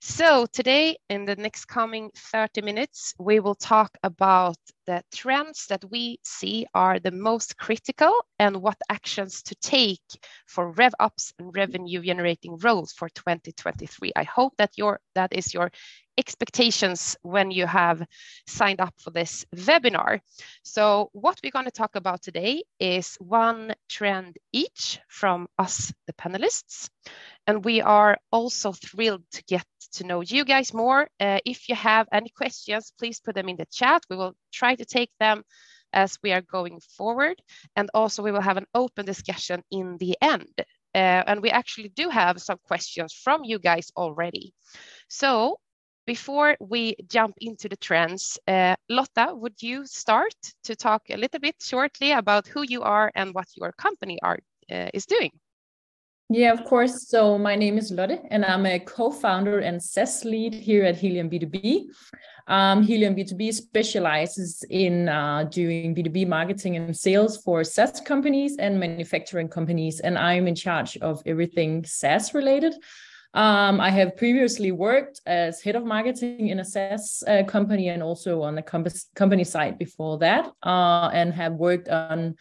So 0.00 0.46
today, 0.46 0.96
in 1.08 1.26
the 1.26 1.36
next 1.36 1.66
coming 1.66 2.10
30 2.16 2.60
minutes, 2.62 3.14
we 3.18 3.38
will 3.38 3.54
talk 3.54 3.96
about 4.02 4.56
the 4.90 5.04
trends 5.14 5.66
that 5.68 5.84
we 5.88 6.18
see 6.24 6.66
are 6.74 6.98
the 6.98 7.12
most 7.12 7.56
critical 7.56 8.12
and 8.40 8.56
what 8.56 8.76
actions 8.88 9.40
to 9.40 9.54
take 9.62 10.08
for 10.46 10.74
RevOps 10.74 11.32
and 11.38 11.54
revenue 11.54 12.02
generating 12.02 12.56
roles 12.56 12.92
for 12.92 13.08
2023. 13.08 14.10
I 14.16 14.24
hope 14.24 14.54
that 14.56 14.72
your 14.76 14.98
that 15.14 15.32
is 15.32 15.54
your 15.54 15.70
expectations 16.18 17.16
when 17.22 17.50
you 17.50 17.66
have 17.66 18.02
signed 18.46 18.80
up 18.80 18.94
for 18.98 19.10
this 19.10 19.44
webinar. 19.54 20.20
So 20.64 21.08
what 21.12 21.38
we're 21.42 21.52
going 21.52 21.70
to 21.70 21.80
talk 21.82 21.94
about 21.96 22.20
today 22.22 22.64
is 22.78 23.16
one 23.20 23.74
trend 23.88 24.36
each 24.52 25.00
from 25.08 25.46
us, 25.58 25.92
the 26.06 26.12
panelists. 26.12 26.90
And 27.46 27.64
we 27.64 27.80
are 27.80 28.18
also 28.30 28.72
thrilled 28.72 29.24
to 29.32 29.42
get 29.44 29.64
to 29.92 30.04
know 30.04 30.20
you 30.20 30.44
guys 30.44 30.74
more. 30.74 31.08
Uh, 31.18 31.38
if 31.44 31.68
you 31.68 31.74
have 31.74 32.06
any 32.12 32.28
questions, 32.28 32.92
please 32.98 33.20
put 33.20 33.34
them 33.34 33.48
in 33.48 33.56
the 33.56 33.66
chat. 33.72 34.02
We 34.10 34.16
will 34.16 34.34
try 34.50 34.74
to 34.74 34.84
take 34.84 35.10
them 35.18 35.42
as 35.92 36.18
we 36.22 36.32
are 36.32 36.42
going 36.42 36.80
forward. 36.96 37.40
And 37.76 37.90
also 37.94 38.22
we 38.22 38.32
will 38.32 38.40
have 38.40 38.56
an 38.56 38.66
open 38.74 39.06
discussion 39.06 39.62
in 39.70 39.96
the 39.98 40.16
end. 40.20 40.52
Uh, 40.94 41.22
and 41.26 41.40
we 41.40 41.50
actually 41.50 41.88
do 41.90 42.08
have 42.08 42.40
some 42.40 42.58
questions 42.64 43.12
from 43.12 43.44
you 43.44 43.58
guys 43.58 43.92
already. 43.96 44.52
So 45.08 45.58
before 46.06 46.56
we 46.60 46.96
jump 47.08 47.34
into 47.40 47.68
the 47.68 47.76
trends, 47.76 48.38
uh, 48.48 48.74
Lotte, 48.88 49.38
would 49.38 49.62
you 49.62 49.86
start 49.86 50.34
to 50.64 50.74
talk 50.74 51.02
a 51.10 51.16
little 51.16 51.40
bit 51.40 51.56
shortly 51.60 52.12
about 52.12 52.48
who 52.48 52.62
you 52.62 52.82
are 52.82 53.12
and 53.14 53.34
what 53.34 53.46
your 53.54 53.72
company 53.72 54.18
are, 54.22 54.38
uh, 54.70 54.88
is 54.92 55.06
doing? 55.06 55.39
Yeah, 56.32 56.52
of 56.52 56.64
course. 56.64 57.08
So 57.08 57.36
my 57.38 57.56
name 57.56 57.76
is 57.76 57.90
Lotte, 57.90 58.20
and 58.30 58.44
I'm 58.44 58.64
a 58.64 58.78
co-founder 58.78 59.58
and 59.58 59.82
SaaS 59.82 60.24
lead 60.24 60.54
here 60.54 60.84
at 60.84 60.94
Helion 60.94 61.28
B2B. 61.28 61.86
Um, 62.46 62.86
Helion 62.86 63.18
B2B 63.18 63.52
specializes 63.52 64.64
in 64.70 65.08
uh, 65.08 65.42
doing 65.50 65.92
B2B 65.92 66.28
marketing 66.28 66.76
and 66.76 66.96
sales 66.96 67.42
for 67.42 67.64
SaaS 67.64 68.00
companies 68.00 68.58
and 68.58 68.78
manufacturing 68.78 69.48
companies, 69.48 69.98
and 69.98 70.16
I'm 70.16 70.46
in 70.46 70.54
charge 70.54 70.96
of 70.98 71.20
everything 71.26 71.84
SaaS 71.84 72.32
related. 72.32 72.74
Um, 73.34 73.80
I 73.80 73.90
have 73.90 74.16
previously 74.16 74.70
worked 74.70 75.20
as 75.26 75.60
head 75.60 75.74
of 75.74 75.84
marketing 75.84 76.46
in 76.46 76.60
a 76.60 76.64
SaaS 76.64 77.24
uh, 77.26 77.42
company 77.42 77.88
and 77.88 78.04
also 78.04 78.42
on 78.42 78.54
the 78.54 78.62
company 79.16 79.44
side 79.44 79.78
before 79.78 80.18
that, 80.18 80.48
uh, 80.62 81.10
and 81.12 81.34
have 81.34 81.54
worked 81.54 81.88
on 81.88 82.36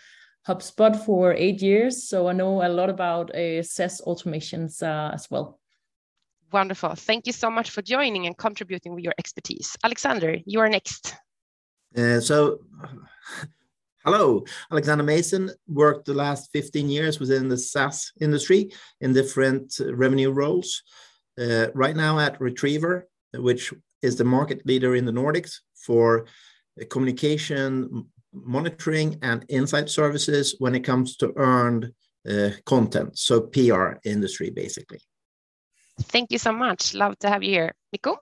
HubSpot 0.47 0.95
for 1.05 1.33
eight 1.33 1.61
years. 1.61 2.03
So 2.03 2.27
I 2.27 2.33
know 2.33 2.65
a 2.65 2.69
lot 2.69 2.89
about 2.89 3.33
uh, 3.35 3.61
SaaS 3.63 4.01
automations 4.05 4.81
uh, 4.81 5.13
as 5.13 5.29
well. 5.29 5.59
Wonderful. 6.51 6.95
Thank 6.95 7.27
you 7.27 7.33
so 7.33 7.49
much 7.49 7.69
for 7.69 7.81
joining 7.81 8.25
and 8.25 8.35
contributing 8.35 8.95
with 8.95 9.03
your 9.03 9.13
expertise. 9.19 9.77
Alexander, 9.83 10.37
you 10.45 10.59
are 10.59 10.69
next. 10.69 11.15
Uh, 11.95 12.19
so, 12.19 12.59
hello, 14.05 14.43
Alexander 14.71 15.03
Mason. 15.03 15.51
Worked 15.67 16.05
the 16.05 16.13
last 16.15 16.49
15 16.51 16.89
years 16.89 17.19
within 17.19 17.49
the 17.49 17.57
SaaS 17.57 18.11
industry 18.19 18.71
in 19.01 19.13
different 19.13 19.79
revenue 19.91 20.31
roles. 20.31 20.81
Uh, 21.39 21.67
right 21.73 21.95
now 21.95 22.19
at 22.19 22.41
Retriever, 22.41 23.07
which 23.33 23.73
is 24.01 24.15
the 24.15 24.25
market 24.25 24.65
leader 24.65 24.95
in 24.95 25.05
the 25.05 25.11
Nordics 25.11 25.59
for 25.75 26.25
communication, 26.89 28.07
monitoring 28.33 29.17
and 29.21 29.45
insight 29.49 29.89
services 29.89 30.55
when 30.59 30.75
it 30.75 30.83
comes 30.83 31.15
to 31.17 31.33
earned 31.35 31.91
uh, 32.29 32.49
content. 32.65 33.17
So 33.17 33.41
PR 33.41 33.93
industry, 34.03 34.49
basically. 34.49 34.99
Thank 36.01 36.31
you 36.31 36.37
so 36.37 36.51
much. 36.51 36.93
Love 36.93 37.17
to 37.19 37.29
have 37.29 37.43
you 37.43 37.51
here. 37.51 37.73
Mikko? 37.91 38.17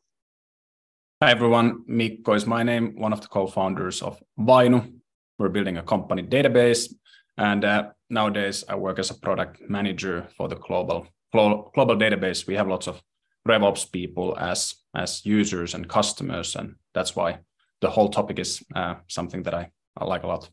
Hi, 1.22 1.32
everyone. 1.32 1.84
Mikko 1.88 2.34
is 2.34 2.46
my 2.46 2.64
name, 2.64 2.94
one 2.96 3.14
of 3.14 3.22
the 3.22 3.28
co-founders 3.28 4.02
of 4.02 4.22
Vainu. 4.40 4.94
We're 5.40 5.50
building 5.50 5.78
a 5.78 5.84
company 5.84 6.24
database. 6.24 6.94
And 7.38 7.66
uh, 7.66 7.90
nowadays 8.10 8.64
I 8.68 8.76
work 8.76 9.00
as 9.00 9.12
a 9.12 9.16
product 9.16 9.62
manager 9.68 10.28
for 10.36 10.48
the 10.48 10.56
global, 10.56 11.08
global 11.32 11.98
database. 11.98 12.48
We 12.48 12.56
have 12.56 12.68
lots 12.68 12.88
of 12.88 13.02
RevOps 13.48 13.92
people 13.92 14.38
as, 14.40 14.76
as 14.96 15.26
users 15.26 15.74
and 15.74 15.88
customers. 15.88 16.56
And 16.56 16.76
that's 16.94 17.16
why 17.16 17.40
the 17.82 17.90
whole 17.90 18.10
topic 18.10 18.40
is 18.40 18.64
uh, 18.76 18.96
something 19.08 19.44
that 19.44 19.54
I 19.54 19.70
I 20.00 20.06
like 20.06 20.24
a 20.24 20.28
lot. 20.28 20.50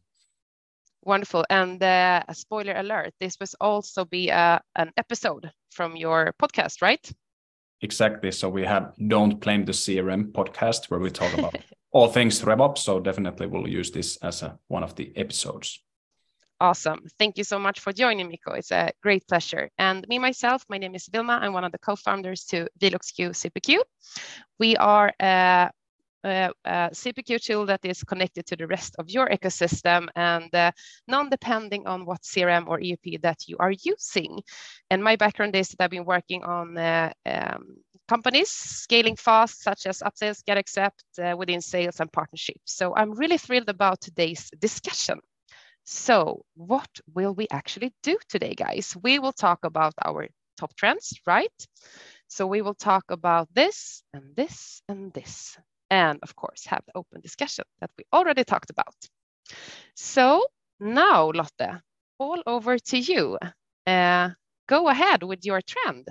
Wonderful. 1.05 1.45
And 1.51 1.83
uh, 1.83 2.23
a 2.27 2.35
spoiler 2.35 2.75
alert, 2.77 3.13
this 3.21 3.37
will 3.39 3.47
also 3.61 4.05
be 4.05 4.31
a, 4.31 4.37
uh, 4.37 4.59
an 4.77 4.91
episode 4.97 5.51
from 5.71 5.97
your 5.97 6.35
podcast, 6.41 6.81
right? 6.81 7.13
Exactly. 7.83 8.33
So 8.33 8.49
we 8.49 8.65
have 8.65 8.95
Don't 9.09 9.39
Blame 9.41 9.67
the 9.67 9.73
CRM 9.73 10.33
podcast 10.33 10.91
where 10.91 11.01
we 11.01 11.11
talk 11.11 11.35
about 11.35 11.57
all 11.93 12.09
things 12.09 12.41
RevOps. 12.41 12.79
So 12.79 13.01
definitely 13.01 13.47
we'll 13.47 13.69
use 13.69 13.91
this 13.91 14.17
as 14.23 14.43
a, 14.43 14.59
one 14.69 14.83
of 14.83 14.95
the 14.95 15.13
episodes. 15.17 15.85
Awesome. 16.61 17.01
Thank 17.19 17.37
you 17.37 17.45
so 17.45 17.59
much 17.59 17.81
for 17.81 17.93
joining, 17.93 18.29
Mikko. 18.29 18.53
It's 18.53 18.71
a 18.71 18.93
great 19.03 19.27
pleasure. 19.29 19.69
And 19.77 20.07
me, 20.09 20.19
myself, 20.19 20.65
my 20.71 20.79
name 20.79 20.95
is 20.95 21.11
Wilma. 21.13 21.39
I'm 21.43 21.53
one 21.53 21.65
of 21.65 21.73
the 21.73 21.79
co-founders 21.79 22.45
to 22.47 22.69
vloxq 22.81 23.31
CPQ. 23.31 23.81
We 24.59 24.77
are 24.77 25.13
a 25.21 25.71
uh, 26.25 26.51
uh, 26.65 26.89
CPQ 26.89 27.43
tool 27.43 27.67
that 27.67 27.85
is 27.85 28.03
connected 28.03 28.47
to 28.47 28.57
the 28.57 28.67
rest 28.67 28.97
of 28.99 29.11
your 29.11 29.29
ecosystem 29.29 30.09
and 30.17 30.55
uh, 30.55 30.73
non-depending 31.07 31.87
on 31.87 32.07
what 32.07 32.23
CRM 32.23 32.67
or 32.67 32.79
ERP 32.79 33.21
that 33.21 33.47
you 33.47 33.57
are 33.59 33.73
using. 33.73 34.41
And 34.91 35.05
my 35.05 35.17
background 35.17 35.55
is 35.55 35.69
that 35.69 35.85
I've 35.85 35.91
been 35.91 36.07
working 36.07 36.43
on 36.43 36.79
uh, 36.79 37.13
um, 37.27 37.77
companies 38.09 38.51
scaling 38.51 39.17
fast, 39.17 39.63
such 39.63 39.87
as 39.87 40.01
Upsales, 40.01 40.43
GetAccept 40.49 41.33
uh, 41.33 41.37
within 41.37 41.61
sales 41.61 42.01
and 42.01 42.11
partnerships. 42.11 42.75
So 42.75 42.95
I'm 42.97 43.13
really 43.13 43.39
thrilled 43.39 43.69
about 43.69 44.01
today's 44.01 44.51
discussion. 44.59 45.21
So 45.85 46.45
what 46.55 46.89
will 47.15 47.35
we 47.35 47.47
actually 47.51 47.93
do 48.03 48.17
today, 48.31 48.55
guys? 48.55 48.97
We 49.03 49.19
will 49.19 49.33
talk 49.33 49.65
about 49.65 49.93
our 50.03 50.29
top 50.57 50.75
trends, 50.77 51.13
right? 51.27 51.53
So 52.29 52.47
we 52.47 52.63
will 52.63 52.75
talk 52.75 53.05
about 53.11 53.49
this 53.55 54.03
and 54.15 54.35
this 54.35 54.81
and 54.89 55.13
this 55.13 55.59
and 55.95 56.19
of 56.27 56.31
course 56.43 56.63
have 56.73 56.83
the 56.87 56.97
open 57.01 57.21
discussion 57.29 57.65
that 57.81 57.91
we 57.97 58.05
already 58.13 58.45
talked 58.53 58.71
about. 58.71 58.99
So 59.95 60.27
now 60.81 61.31
Lotte, 61.39 61.71
all 62.19 62.41
over 62.55 62.79
to 62.91 62.99
you. 63.11 63.39
Uh, 63.87 64.31
go 64.75 64.89
ahead 64.89 65.23
with 65.23 65.41
your 65.45 65.61
trend. 65.73 66.05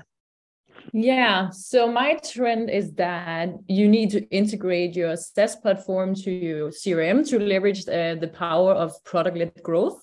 Yeah, 0.92 1.50
so 1.50 1.80
my 1.92 2.16
trend 2.34 2.70
is 2.70 2.94
that 2.94 3.50
you 3.68 3.88
need 3.88 4.10
to 4.12 4.22
integrate 4.30 4.96
your 4.96 5.16
SaaS 5.16 5.56
platform 5.56 6.16
to 6.24 6.32
your 6.32 6.70
CRM 6.70 7.28
to 7.30 7.40
leverage 7.40 7.82
uh, 7.88 8.16
the 8.24 8.32
power 8.46 8.74
of 8.74 8.92
product 9.04 9.38
led 9.38 9.64
growth. 9.64 10.00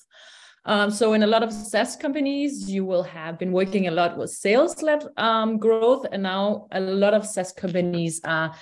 Um, 0.65 0.91
so 0.91 1.15
in 1.15 1.23
a 1.23 1.27
lot 1.27 1.43
of 1.43 1.53
SaaS 1.53 1.97
companies, 1.97 2.71
you 2.71 2.85
will 2.85 3.03
have 3.03 3.39
been 3.39 3.53
working 3.53 3.89
a 3.89 3.91
lot 3.91 4.19
with 4.19 4.31
sales 4.31 4.83
led 4.83 5.03
um, 5.17 5.59
growth, 5.59 6.07
and 6.13 6.23
now 6.23 6.67
a 6.73 6.81
lot 6.81 7.15
of 7.15 7.27
SaaS 7.27 7.53
companies 7.53 8.21
are 8.25 8.53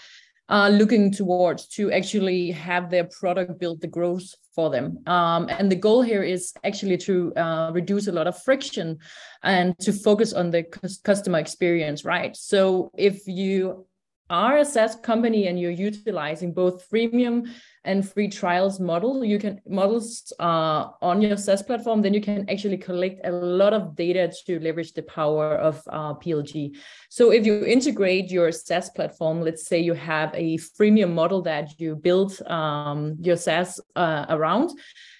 uh, 0.48 0.68
looking 0.68 1.12
towards 1.12 1.66
to 1.68 1.92
actually 1.92 2.50
have 2.50 2.90
their 2.90 3.04
product 3.04 3.58
build 3.58 3.80
the 3.80 3.86
growth 3.86 4.34
for 4.54 4.70
them. 4.70 4.98
Um, 5.06 5.48
and 5.48 5.70
the 5.70 5.76
goal 5.76 6.02
here 6.02 6.22
is 6.22 6.52
actually 6.64 6.96
to 6.98 7.32
uh, 7.36 7.70
reduce 7.72 8.08
a 8.08 8.12
lot 8.12 8.26
of 8.26 8.42
friction 8.42 8.98
and 9.42 9.78
to 9.80 9.92
focus 9.92 10.32
on 10.32 10.50
the 10.50 10.64
customer 11.04 11.38
experience, 11.38 12.04
right? 12.04 12.36
So 12.36 12.90
if 12.96 13.26
you 13.26 13.86
are 14.30 14.58
a 14.58 14.64
SaaS 14.64 14.96
company 14.96 15.46
and 15.46 15.58
you're 15.58 15.70
utilizing 15.70 16.52
both 16.52 16.88
freemium 16.90 17.48
and 17.84 18.08
free 18.08 18.28
trials 18.28 18.80
model, 18.80 19.24
you 19.24 19.38
can 19.38 19.60
models 19.68 20.32
uh, 20.38 20.88
on 21.00 21.22
your 21.22 21.36
SaaS 21.36 21.62
platform, 21.62 22.02
then 22.02 22.14
you 22.14 22.20
can 22.20 22.48
actually 22.48 22.76
collect 22.76 23.20
a 23.24 23.30
lot 23.30 23.72
of 23.72 23.96
data 23.96 24.32
to 24.46 24.60
leverage 24.60 24.92
the 24.92 25.02
power 25.02 25.54
of 25.56 25.82
uh, 25.88 26.14
PLG. 26.14 26.76
So 27.08 27.30
if 27.30 27.46
you 27.46 27.64
integrate 27.64 28.30
your 28.30 28.52
SaaS 28.52 28.90
platform, 28.90 29.40
let's 29.40 29.66
say 29.66 29.78
you 29.78 29.94
have 29.94 30.30
a 30.34 30.58
freemium 30.58 31.12
model 31.14 31.42
that 31.42 31.80
you 31.80 31.96
build 31.96 32.40
um, 32.46 33.16
your 33.20 33.36
SaaS 33.36 33.80
uh, 33.96 34.26
around, 34.28 34.70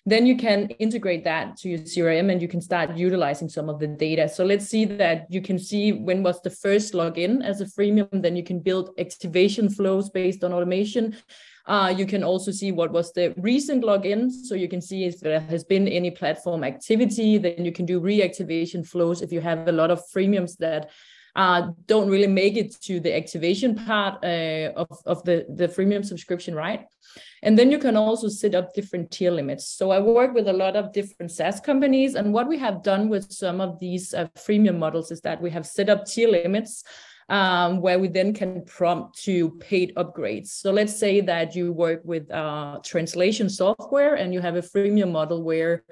then 0.09 0.27
you 0.27 0.37
can 0.37 0.69
integrate 0.79 1.25
that 1.25 1.57
to 1.59 1.69
your 1.69 1.81
crm 1.81 2.33
and 2.33 2.41
you 2.41 2.49
can 2.49 2.63
start 2.63 2.97
utilizing 2.97 3.49
some 3.49 3.69
of 3.69 3.79
the 3.79 3.87
data. 3.87 4.27
So 4.29 4.45
let's 4.45 4.67
see 4.67 4.87
that 4.87 5.27
you 5.29 5.43
can 5.43 5.59
see 5.59 5.93
when 5.93 6.23
was 6.23 6.41
the 6.41 6.51
first 6.51 6.95
login 6.95 7.45
as 7.45 7.61
a 7.61 7.67
freemium 7.67 8.23
then 8.23 8.35
you 8.35 8.43
can 8.43 8.61
build 8.61 8.91
activation 8.99 9.69
flows 9.69 10.09
based 10.09 10.45
on 10.45 10.53
automation 10.53 11.17
uh, 11.69 11.95
you 11.95 12.07
can 12.07 12.25
also 12.25 12.51
see 12.51 12.73
what 12.73 12.91
was 12.91 13.13
the 13.13 13.33
recent 13.37 13.85
login 13.85 14.31
so 14.31 14.55
you 14.55 14.69
can 14.69 14.81
see 14.81 15.05
if 15.05 15.21
there 15.21 15.41
has 15.41 15.63
been 15.65 15.87
any 15.87 16.11
platform 16.11 16.65
activity 16.65 17.39
then 17.39 17.65
you 17.65 17.73
can 17.73 17.87
do 17.87 18.01
reactivation 18.01 18.87
flows 18.87 19.23
if 19.23 19.31
you 19.31 19.41
have 19.41 19.69
a 19.69 19.73
lot 19.73 19.91
of 19.91 20.03
freemiums 20.15 20.57
that 20.57 20.91
uh, 21.39 21.69
don't 21.87 22.09
really 22.09 22.27
make 22.27 22.57
it 22.57 22.75
to 22.83 22.99
the 22.99 23.15
activation 23.15 23.77
part 23.77 24.25
uh, 24.25 24.73
of, 24.75 24.89
of 25.07 25.23
the, 25.23 25.47
the 25.55 25.69
freemium 25.69 26.05
subscription, 26.05 26.53
right? 26.53 26.85
And 27.45 27.57
then 27.57 27.71
you 27.71 27.79
can 27.79 27.97
also 27.97 28.29
set 28.29 28.57
up 28.57 28.75
different 28.75 29.13
tier 29.13 29.31
limits. 29.31 29.69
So 29.69 29.93
I 29.93 30.01
work 30.01 30.35
with 30.35 30.49
a 30.49 30.53
lot 30.53 30.75
of 30.75 30.93
different 30.93 31.31
SaaS 31.31 31.61
companies. 31.61 32.17
And 32.17 32.33
what 32.33 32.49
we 32.49 32.59
have 32.59 32.83
done 32.83 33.09
with 33.09 33.31
some 33.31 33.61
of 33.61 33.79
these 33.79 34.15
uh, 34.15 34.27
freemium 34.37 34.79
models 34.79 35.13
is 35.13 35.21
that 35.21 35.41
we 35.41 35.51
have 35.51 35.65
set 35.65 35.89
up 35.89 36.07
tier 36.07 36.29
limits 36.29 36.83
um, 37.29 37.81
where 37.81 37.99
we 37.99 38.09
then 38.09 38.33
can 38.33 38.65
prompt 38.65 39.23
to 39.25 39.51
paid 39.61 39.95
upgrades. 39.97 40.49
So 40.49 40.71
let's 40.73 40.99
say 40.99 41.21
that 41.23 41.55
you 41.55 41.73
work 41.73 42.01
with 42.05 42.31
uh, 42.31 42.79
translation 42.83 43.49
software 43.49 44.15
and 44.15 44.33
you 44.33 44.41
have 44.41 44.57
a 44.57 44.63
freemium 44.63 45.13
model 45.13 45.43
where 45.43 45.85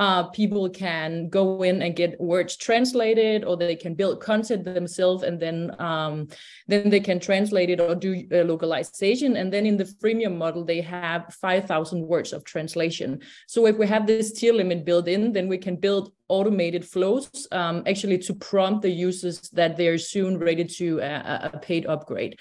uh, 0.00 0.22
people 0.30 0.66
can 0.70 1.28
go 1.28 1.62
in 1.62 1.82
and 1.82 1.94
get 1.94 2.18
words 2.18 2.56
translated 2.56 3.44
or 3.44 3.54
they 3.54 3.76
can 3.76 3.94
build 3.94 4.18
content 4.18 4.64
themselves 4.64 5.22
and 5.22 5.38
then 5.38 5.78
um, 5.78 6.26
then 6.66 6.88
they 6.88 7.00
can 7.00 7.20
translate 7.20 7.68
it 7.68 7.80
or 7.80 7.94
do 7.94 8.26
uh, 8.32 8.36
localization. 8.44 9.36
And 9.36 9.52
then 9.52 9.66
in 9.66 9.76
the 9.76 9.84
freemium 9.84 10.38
model 10.38 10.64
they 10.64 10.80
have 10.80 11.34
5000 11.34 12.00
words 12.00 12.32
of 12.32 12.44
translation. 12.44 13.20
So 13.46 13.66
if 13.66 13.76
we 13.76 13.86
have 13.88 14.06
this 14.06 14.32
tier 14.32 14.54
limit 14.54 14.86
built 14.86 15.06
in 15.06 15.34
then 15.34 15.48
we 15.48 15.58
can 15.58 15.76
build 15.76 16.12
automated 16.28 16.86
flows 16.86 17.46
um, 17.52 17.82
actually 17.86 18.16
to 18.16 18.32
prompt 18.32 18.80
the 18.80 18.90
users 18.90 19.50
that 19.50 19.76
they're 19.76 19.98
soon 19.98 20.38
ready 20.38 20.64
to 20.64 21.02
uh, 21.02 21.50
a 21.52 21.58
paid 21.58 21.84
upgrade 21.84 22.38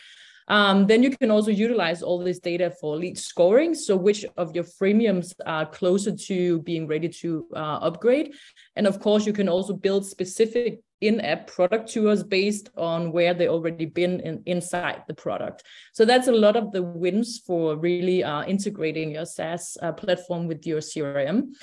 um, 0.49 0.87
then 0.87 1.03
you 1.03 1.15
can 1.15 1.29
also 1.29 1.51
utilize 1.51 2.01
all 2.01 2.19
this 2.19 2.39
data 2.39 2.71
for 2.81 2.97
lead 2.97 3.17
scoring. 3.17 3.75
So 3.75 3.95
which 3.95 4.25
of 4.35 4.55
your 4.55 4.63
freemiums 4.63 5.33
are 5.45 5.65
closer 5.65 6.15
to 6.15 6.59
being 6.61 6.87
ready 6.87 7.07
to 7.07 7.45
uh, 7.55 7.79
upgrade. 7.81 8.33
And 8.75 8.87
of 8.87 8.99
course, 8.99 9.27
you 9.27 9.33
can 9.33 9.47
also 9.47 9.73
build 9.73 10.05
specific 10.05 10.81
in-app 11.01 11.47
product 11.47 11.93
tours 11.93 12.23
based 12.23 12.69
on 12.75 13.11
where 13.11 13.33
they 13.33 13.47
already 13.47 13.85
been 13.85 14.19
in, 14.21 14.41
inside 14.45 15.03
the 15.07 15.13
product. 15.13 15.63
So 15.93 16.03
that's 16.03 16.27
a 16.27 16.31
lot 16.31 16.57
of 16.57 16.71
the 16.71 16.83
wins 16.83 17.41
for 17.45 17.77
really 17.77 18.23
uh, 18.23 18.43
integrating 18.43 19.11
your 19.11 19.25
SaaS 19.25 19.77
uh, 19.81 19.93
platform 19.93 20.47
with 20.47 20.65
your 20.65 20.79
CRM. 20.79 21.53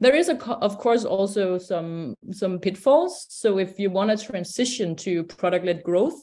There 0.00 0.14
is, 0.14 0.28
a, 0.28 0.36
of 0.46 0.78
course, 0.78 1.04
also 1.04 1.56
some 1.56 2.14
some 2.32 2.58
pitfalls. 2.58 3.26
So 3.30 3.58
if 3.58 3.78
you 3.78 3.90
want 3.90 4.10
to 4.10 4.26
transition 4.26 4.96
to 4.96 5.24
product-led 5.24 5.82
growth, 5.82 6.20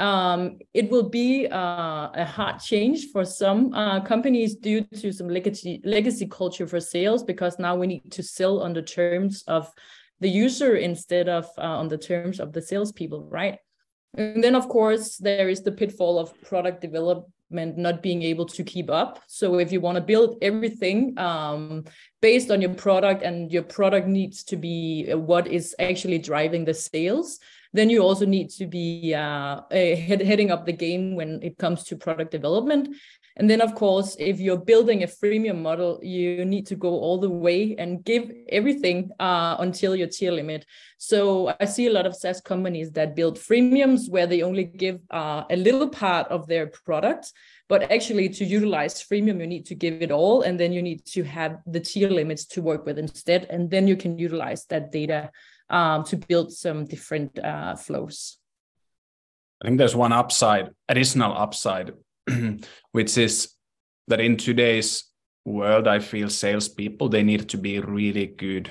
um, 0.00 0.58
it 0.74 0.90
will 0.90 1.08
be 1.08 1.46
uh, 1.48 2.10
a 2.14 2.24
hard 2.24 2.60
change 2.60 3.08
for 3.12 3.24
some 3.24 3.72
uh, 3.74 4.00
companies 4.00 4.54
due 4.54 4.82
to 4.82 5.12
some 5.12 5.28
legacy 5.28 5.80
legacy 5.84 6.26
culture 6.26 6.66
for 6.66 6.80
sales 6.80 7.24
because 7.24 7.58
now 7.58 7.74
we 7.74 7.88
need 7.88 8.12
to 8.12 8.22
sell 8.22 8.62
on 8.62 8.72
the 8.72 8.82
terms 8.82 9.42
of 9.48 9.72
the 10.20 10.28
user 10.28 10.76
instead 10.76 11.28
of 11.28 11.46
uh, 11.58 11.62
on 11.62 11.88
the 11.88 11.98
terms 11.98 12.38
of 12.38 12.52
the 12.52 12.62
salespeople, 12.62 13.28
right? 13.30 13.58
And 14.14 14.42
then 14.42 14.54
of 14.54 14.68
course 14.68 15.16
there 15.16 15.48
is 15.48 15.62
the 15.62 15.72
pitfall 15.72 16.18
of 16.18 16.40
product 16.42 16.80
development 16.80 17.32
not 17.50 18.02
being 18.02 18.22
able 18.22 18.46
to 18.46 18.62
keep 18.62 18.90
up. 18.90 19.20
So 19.26 19.58
if 19.58 19.72
you 19.72 19.80
want 19.80 19.96
to 19.96 20.02
build 20.02 20.38
everything 20.42 21.18
um, 21.18 21.84
based 22.20 22.50
on 22.50 22.60
your 22.60 22.74
product 22.74 23.22
and 23.22 23.50
your 23.50 23.62
product 23.62 24.06
needs 24.06 24.44
to 24.44 24.56
be 24.56 25.12
what 25.12 25.48
is 25.48 25.74
actually 25.78 26.18
driving 26.18 26.64
the 26.64 26.74
sales, 26.74 27.38
then 27.72 27.90
you 27.90 28.00
also 28.00 28.26
need 28.26 28.50
to 28.50 28.66
be 28.66 29.14
uh, 29.14 29.60
head, 29.70 30.22
heading 30.22 30.50
up 30.50 30.66
the 30.66 30.72
game 30.72 31.14
when 31.14 31.40
it 31.42 31.58
comes 31.58 31.84
to 31.84 31.96
product 31.96 32.30
development. 32.30 32.88
And 33.38 33.48
then, 33.48 33.60
of 33.60 33.76
course, 33.76 34.16
if 34.18 34.40
you're 34.40 34.58
building 34.58 35.04
a 35.04 35.06
freemium 35.06 35.62
model, 35.62 36.00
you 36.02 36.44
need 36.44 36.66
to 36.66 36.74
go 36.74 36.88
all 36.88 37.18
the 37.18 37.30
way 37.30 37.76
and 37.78 38.04
give 38.04 38.32
everything 38.48 39.10
uh, 39.20 39.56
until 39.60 39.94
your 39.94 40.08
tier 40.08 40.32
limit. 40.32 40.66
So 40.98 41.54
I 41.60 41.64
see 41.66 41.86
a 41.86 41.92
lot 41.92 42.04
of 42.04 42.16
SaaS 42.16 42.40
companies 42.40 42.90
that 42.92 43.14
build 43.14 43.38
freemiums 43.38 44.10
where 44.10 44.26
they 44.26 44.42
only 44.42 44.64
give 44.64 44.98
uh, 45.12 45.44
a 45.48 45.56
little 45.56 45.88
part 45.88 46.26
of 46.28 46.48
their 46.48 46.66
product. 46.66 47.32
But 47.68 47.92
actually, 47.92 48.28
to 48.30 48.44
utilize 48.44 48.94
freemium, 49.04 49.38
you 49.38 49.46
need 49.46 49.66
to 49.66 49.76
give 49.76 50.02
it 50.02 50.10
all. 50.10 50.42
And 50.42 50.58
then 50.58 50.72
you 50.72 50.82
need 50.82 51.04
to 51.06 51.22
have 51.22 51.58
the 51.64 51.80
tier 51.80 52.10
limits 52.10 52.44
to 52.46 52.62
work 52.62 52.86
with 52.86 52.98
instead. 52.98 53.46
And 53.50 53.70
then 53.70 53.86
you 53.86 53.94
can 53.96 54.18
utilize 54.18 54.64
that 54.66 54.90
data 54.90 55.30
um, 55.70 56.04
to 56.04 56.16
build 56.16 56.52
some 56.52 56.84
different 56.84 57.38
uh, 57.38 57.76
flows. 57.76 58.38
I 59.62 59.66
think 59.66 59.78
there's 59.78 59.96
one 59.96 60.12
upside, 60.12 60.70
additional 60.88 61.36
upside, 61.36 61.92
which 62.92 63.18
is 63.18 63.54
that 64.06 64.20
in 64.20 64.36
today's 64.36 65.04
world, 65.44 65.88
I 65.88 65.98
feel 65.98 66.28
salespeople 66.28 67.08
they 67.08 67.22
need 67.22 67.48
to 67.48 67.58
be 67.58 67.80
really 67.80 68.26
good, 68.26 68.70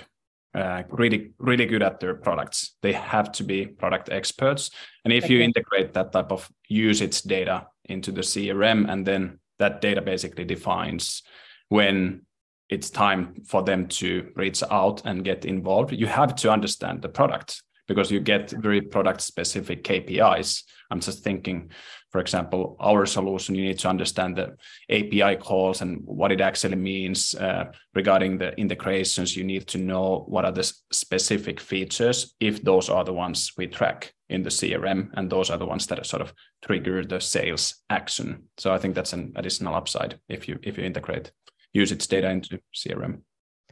uh, 0.53 0.83
really 0.89 1.33
really 1.39 1.65
good 1.65 1.83
at 1.83 1.99
their 1.99 2.15
products. 2.15 2.75
They 2.81 2.93
have 2.93 3.31
to 3.33 3.43
be 3.43 3.65
product 3.65 4.09
experts, 4.09 4.71
and 5.03 5.13
if 5.13 5.25
okay. 5.25 5.33
you 5.33 5.41
integrate 5.41 5.93
that 5.93 6.11
type 6.13 6.31
of 6.31 6.49
usage 6.69 7.21
data 7.23 7.67
into 7.85 8.11
the 8.11 8.21
CRM, 8.21 8.89
and 8.89 9.05
then 9.05 9.39
that 9.59 9.81
data 9.81 10.01
basically 10.01 10.45
defines 10.45 11.23
when 11.69 12.21
it's 12.69 12.89
time 12.89 13.35
for 13.45 13.63
them 13.63 13.87
to 13.87 14.29
reach 14.35 14.61
out 14.69 15.01
and 15.05 15.23
get 15.23 15.45
involved. 15.45 15.93
You 15.93 16.07
have 16.07 16.35
to 16.37 16.51
understand 16.51 17.01
the 17.01 17.09
product 17.09 17.61
because 17.87 18.11
you 18.11 18.19
get 18.19 18.51
very 18.51 18.81
product 18.81 19.21
specific 19.21 19.83
kpis 19.83 20.63
i'm 20.91 20.99
just 20.99 21.23
thinking 21.23 21.69
for 22.11 22.19
example 22.19 22.75
our 22.79 23.05
solution 23.05 23.55
you 23.55 23.63
need 23.63 23.79
to 23.79 23.89
understand 23.89 24.35
the 24.35 24.55
api 24.89 25.35
calls 25.37 25.81
and 25.81 26.01
what 26.05 26.31
it 26.31 26.41
actually 26.41 26.75
means 26.75 27.35
uh, 27.35 27.65
regarding 27.93 28.37
the 28.37 28.55
integrations. 28.57 29.35
You 29.35 29.43
need 29.43 29.67
to 29.67 29.77
know 29.77 30.23
what 30.27 30.45
are 30.45 30.51
the 30.51 30.71
specific 30.91 31.59
features 31.59 32.35
if 32.39 32.63
those 32.63 32.89
are 32.89 33.03
the 33.03 33.13
ones 33.13 33.51
we 33.57 33.67
track 33.67 34.13
in 34.29 34.43
the 34.43 34.49
crm 34.49 35.09
and 35.13 35.29
those 35.29 35.49
are 35.49 35.57
the 35.57 35.65
ones 35.65 35.87
that 35.87 36.05
sort 36.05 36.21
of 36.21 36.33
trigger 36.65 37.03
the 37.03 37.19
sales 37.19 37.75
action. 37.89 38.43
So 38.57 38.73
i 38.73 38.77
think 38.77 38.95
that's 38.95 39.13
an 39.13 39.33
additional 39.35 39.75
upside 39.75 40.19
if 40.29 40.47
you 40.47 40.59
if 40.63 40.77
you 40.77 40.83
integrate 40.83 41.31
use 41.73 41.91
its 41.91 42.07
data 42.07 42.29
into 42.29 42.59
CRM. 42.75 43.21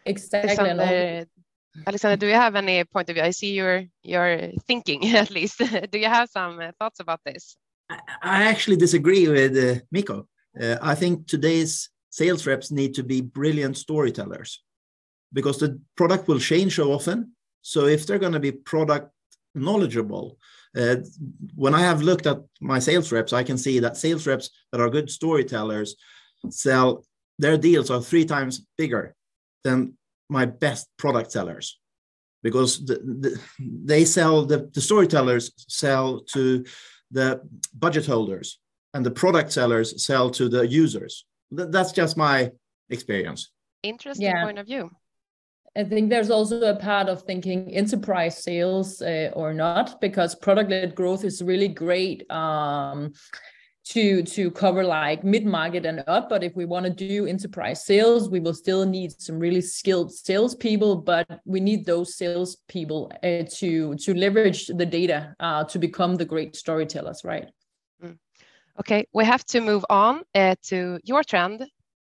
Exactly. 0.06 0.50
Alexander, 0.50 1.26
Alexander, 1.88 2.18
do 2.18 2.28
you 2.28 2.34
have 2.34 2.56
any 2.56 2.84
point 2.84 3.10
of 3.10 3.16
view? 3.16 3.24
I 3.24 3.32
see 3.32 3.54
you're 3.54 3.84
you're 4.04 4.52
thinking 4.68 5.16
at 5.16 5.32
least. 5.32 5.58
do 5.92 6.00
you 6.00 6.08
have 6.08 6.30
some 6.30 6.60
uh, 6.60 6.72
thoughts 6.80 7.00
about 7.00 7.22
this? 7.26 7.58
I 7.90 8.44
actually 8.44 8.78
disagree 8.78 9.28
with 9.28 9.58
uh, 9.58 9.82
Mikko. 9.92 10.28
Uh, 10.60 10.78
I 10.82 10.96
think 10.96 11.28
today's 11.28 11.90
sales 12.10 12.48
reps 12.48 12.72
need 12.72 12.94
to 12.96 13.04
be 13.04 13.22
brilliant 13.22 13.78
storytellers 13.78 14.64
because 15.34 15.60
the 15.60 15.80
product 15.96 16.28
will 16.28 16.40
change 16.40 16.76
so 16.76 16.94
often. 16.94 17.34
So 17.62 17.86
if 17.86 18.06
they're 18.06 18.20
going 18.20 18.34
to 18.34 18.40
be 18.40 18.52
product 18.52 19.12
knowledgeable, 19.54 20.38
uh, 20.76 20.98
when 21.56 21.76
I 21.76 21.82
have 21.82 22.02
looked 22.02 22.26
at 22.26 22.40
my 22.62 22.80
sales 22.80 23.12
reps, 23.12 23.34
I 23.34 23.44
can 23.44 23.58
see 23.58 23.80
that 23.80 23.98
sales 23.98 24.26
reps 24.26 24.50
that 24.72 24.82
are 24.82 24.90
good 24.90 25.10
storytellers 25.10 25.96
sell 26.50 27.06
their 27.40 27.58
deals 27.58 27.90
are 27.92 28.02
three 28.02 28.26
times 28.26 28.66
bigger 28.78 29.16
than 29.64 29.98
my 30.30 30.46
best 30.46 30.88
product 30.98 31.32
sellers 31.32 31.80
because 32.44 32.86
the, 32.86 32.96
the, 32.96 33.40
they 33.60 34.06
sell 34.06 34.46
the, 34.46 34.70
the 34.74 34.82
storytellers 34.82 35.52
sell 35.68 36.22
to 36.22 36.64
the 37.12 37.42
budget 37.74 38.06
holders 38.06 38.60
and 38.94 39.06
the 39.06 39.12
product 39.12 39.52
sellers 39.52 40.06
sell 40.06 40.30
to 40.30 40.48
the 40.48 40.68
users. 40.68 41.26
That's 41.52 41.92
just 41.92 42.18
my 42.18 42.52
experience. 42.90 43.52
Interesting 43.84 44.28
yeah. 44.28 44.44
point 44.44 44.60
of 44.60 44.66
view. 44.66 44.90
I 45.78 45.84
think 45.84 46.10
there's 46.10 46.30
also 46.30 46.62
a 46.62 46.76
part 46.76 47.10
of 47.10 47.24
thinking 47.24 47.76
enterprise 47.76 48.42
sales 48.42 49.02
uh, 49.02 49.32
or 49.34 49.54
not, 49.54 50.00
because 50.00 50.34
product 50.34 50.70
led 50.70 50.96
growth 50.96 51.26
is 51.26 51.42
really 51.42 51.68
great 51.68 52.30
um, 52.32 53.12
to 53.86 54.24
to 54.24 54.50
cover 54.52 54.84
like 54.84 55.24
mid 55.24 55.46
market 55.46 55.86
and 55.86 56.04
up. 56.08 56.30
But 56.30 56.44
if 56.44 56.56
we 56.56 56.66
want 56.66 56.86
to 56.86 56.92
do 56.92 57.28
enterprise 57.28 57.86
sales, 57.86 58.30
we 58.30 58.40
will 58.40 58.54
still 58.54 58.86
need 58.86 59.20
some 59.22 59.40
really 59.40 59.62
skilled 59.62 60.12
salespeople. 60.12 60.98
But 60.98 61.42
we 61.46 61.60
need 61.60 61.86
those 61.86 62.16
salespeople 62.16 63.12
uh, 63.24 63.44
to 63.58 63.96
to 63.96 64.14
leverage 64.14 64.68
the 64.68 64.86
data 64.86 65.36
uh, 65.40 65.64
to 65.66 65.80
become 65.80 66.16
the 66.16 66.26
great 66.26 66.56
storytellers, 66.56 67.24
right? 67.24 67.50
Mm. 68.04 68.18
Okay, 68.80 69.08
we 69.14 69.24
have 69.26 69.46
to 69.46 69.62
move 69.62 69.86
on 69.90 70.24
uh, 70.34 70.56
to 70.64 71.00
your 71.04 71.24
trend, 71.24 71.66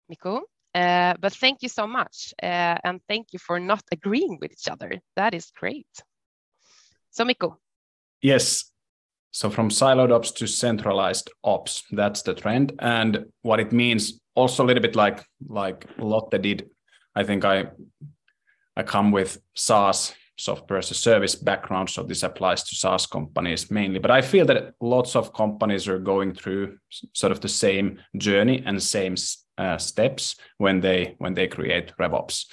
Mikko. 0.10 0.42
Uh, 0.76 1.14
but 1.20 1.34
thank 1.34 1.62
you 1.62 1.70
so 1.70 1.86
much, 1.86 2.34
uh, 2.42 2.78
and 2.84 3.00
thank 3.08 3.28
you 3.32 3.38
for 3.38 3.60
not 3.60 3.84
agreeing 3.92 4.40
with 4.42 4.52
each 4.52 4.68
other. 4.68 5.00
That 5.16 5.36
is 5.36 5.52
great. 5.52 5.88
So, 7.12 7.26
Mikko. 7.26 7.60
Yes, 8.24 8.72
so 9.34 9.50
from 9.50 9.70
siloed 9.70 10.12
ops 10.12 10.32
to 10.32 10.48
centralized 10.48 11.32
ops, 11.44 11.84
that's 11.92 12.22
the 12.22 12.36
trend. 12.36 12.74
And 12.80 13.26
what 13.42 13.60
it 13.60 13.72
means 13.72 14.22
also 14.36 14.64
a 14.64 14.68
little 14.68 14.82
bit 14.82 14.96
like 14.96 15.26
like 15.48 15.86
Lotte 15.98 16.40
did. 16.42 16.70
I 17.16 17.24
think 17.24 17.44
I 17.44 17.66
I 18.78 18.84
come 18.84 19.12
with 19.12 19.42
SaaS 19.56 20.14
software 20.38 20.80
as 20.80 20.92
a 20.92 20.96
service 20.96 21.36
background, 21.36 21.90
so 21.90 22.04
this 22.04 22.22
applies 22.22 22.64
to 22.64 22.76
SaaS 22.76 23.08
companies 23.08 23.72
mainly. 23.72 24.00
But 24.00 24.12
I 24.12 24.22
feel 24.22 24.46
that 24.46 24.76
lots 24.80 25.16
of 25.16 25.34
companies 25.34 25.88
are 25.88 26.00
going 26.00 26.36
through 26.36 26.78
sort 27.14 27.32
of 27.32 27.42
the 27.42 27.50
same 27.50 28.00
journey 28.18 28.62
and 28.64 28.82
same 28.82 29.16
uh, 29.58 29.80
steps 29.80 30.36
when 30.60 30.80
they 30.80 31.16
when 31.18 31.34
they 31.34 31.48
create 31.48 31.92
RevOps. 32.00 32.46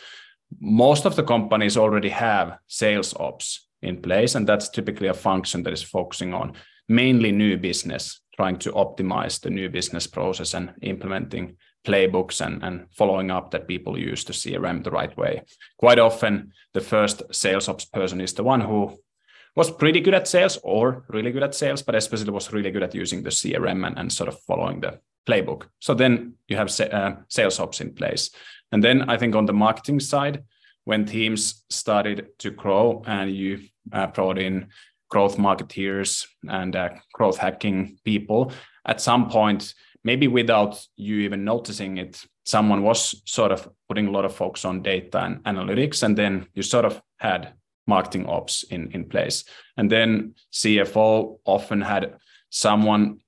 Most 0.60 1.04
of 1.04 1.14
the 1.14 1.24
companies 1.24 1.76
already 1.76 2.08
have 2.08 2.56
sales 2.66 3.14
ops 3.16 3.66
in 3.82 4.02
place, 4.02 4.34
and 4.34 4.46
that's 4.46 4.68
typically 4.68 5.08
a 5.08 5.14
function 5.14 5.62
that 5.62 5.72
is 5.72 5.82
focusing 5.82 6.34
on 6.34 6.54
mainly 6.88 7.32
new 7.32 7.56
business, 7.56 8.20
trying 8.34 8.58
to 8.58 8.72
optimize 8.72 9.40
the 9.40 9.50
new 9.50 9.68
business 9.68 10.06
process 10.06 10.54
and 10.54 10.72
implementing 10.82 11.56
playbooks 11.84 12.44
and, 12.44 12.62
and 12.62 12.86
following 12.92 13.30
up 13.30 13.50
that 13.50 13.68
people 13.68 13.98
use 13.98 14.24
the 14.24 14.32
CRM 14.32 14.84
the 14.84 14.90
right 14.90 15.16
way. 15.16 15.42
Quite 15.78 15.98
often, 15.98 16.52
the 16.74 16.80
first 16.80 17.22
sales 17.30 17.68
ops 17.68 17.84
person 17.84 18.20
is 18.20 18.34
the 18.34 18.44
one 18.44 18.60
who 18.60 18.98
was 19.56 19.70
pretty 19.70 20.00
good 20.00 20.14
at 20.14 20.28
sales 20.28 20.58
or 20.62 21.04
really 21.08 21.32
good 21.32 21.42
at 21.42 21.54
sales, 21.54 21.82
but 21.82 21.94
especially 21.94 22.30
was 22.30 22.52
really 22.52 22.70
good 22.70 22.82
at 22.82 22.94
using 22.94 23.22
the 23.22 23.30
CRM 23.30 23.86
and, 23.86 23.98
and 23.98 24.12
sort 24.12 24.28
of 24.28 24.40
following 24.40 24.80
the 24.80 24.98
playbook. 25.26 25.64
So 25.80 25.94
then 25.94 26.34
you 26.48 26.56
have 26.56 26.68
uh, 26.80 27.16
sales 27.28 27.58
ops 27.58 27.80
in 27.80 27.94
place. 27.94 28.30
And 28.72 28.82
then 28.82 29.08
I 29.10 29.16
think 29.16 29.34
on 29.34 29.46
the 29.46 29.52
marketing 29.52 30.00
side, 30.00 30.44
when 30.90 31.04
teams 31.04 31.64
started 31.70 32.26
to 32.40 32.50
grow 32.50 33.00
and 33.06 33.30
you 33.30 33.60
uh, 33.92 34.08
brought 34.08 34.38
in 34.38 34.66
growth 35.08 35.36
marketeers 35.36 36.26
and 36.48 36.74
uh, 36.74 36.88
growth 37.12 37.38
hacking 37.38 37.96
people, 38.04 38.52
at 38.84 39.00
some 39.00 39.30
point, 39.30 39.72
maybe 40.02 40.26
without 40.26 40.84
you 40.96 41.20
even 41.20 41.44
noticing 41.44 41.98
it, 41.98 42.20
someone 42.44 42.82
was 42.82 43.22
sort 43.24 43.52
of 43.52 43.68
putting 43.88 44.08
a 44.08 44.10
lot 44.10 44.24
of 44.24 44.34
focus 44.34 44.64
on 44.64 44.82
data 44.82 45.18
and 45.18 45.44
analytics. 45.44 46.02
And 46.02 46.18
then 46.18 46.48
you 46.54 46.62
sort 46.64 46.84
of 46.84 47.00
had 47.18 47.52
marketing 47.86 48.26
ops 48.26 48.64
in, 48.64 48.90
in 48.90 49.04
place. 49.04 49.44
And 49.76 49.88
then 49.88 50.34
CFO 50.52 51.38
often 51.44 51.82
had 51.82 52.16
someone 52.50 53.20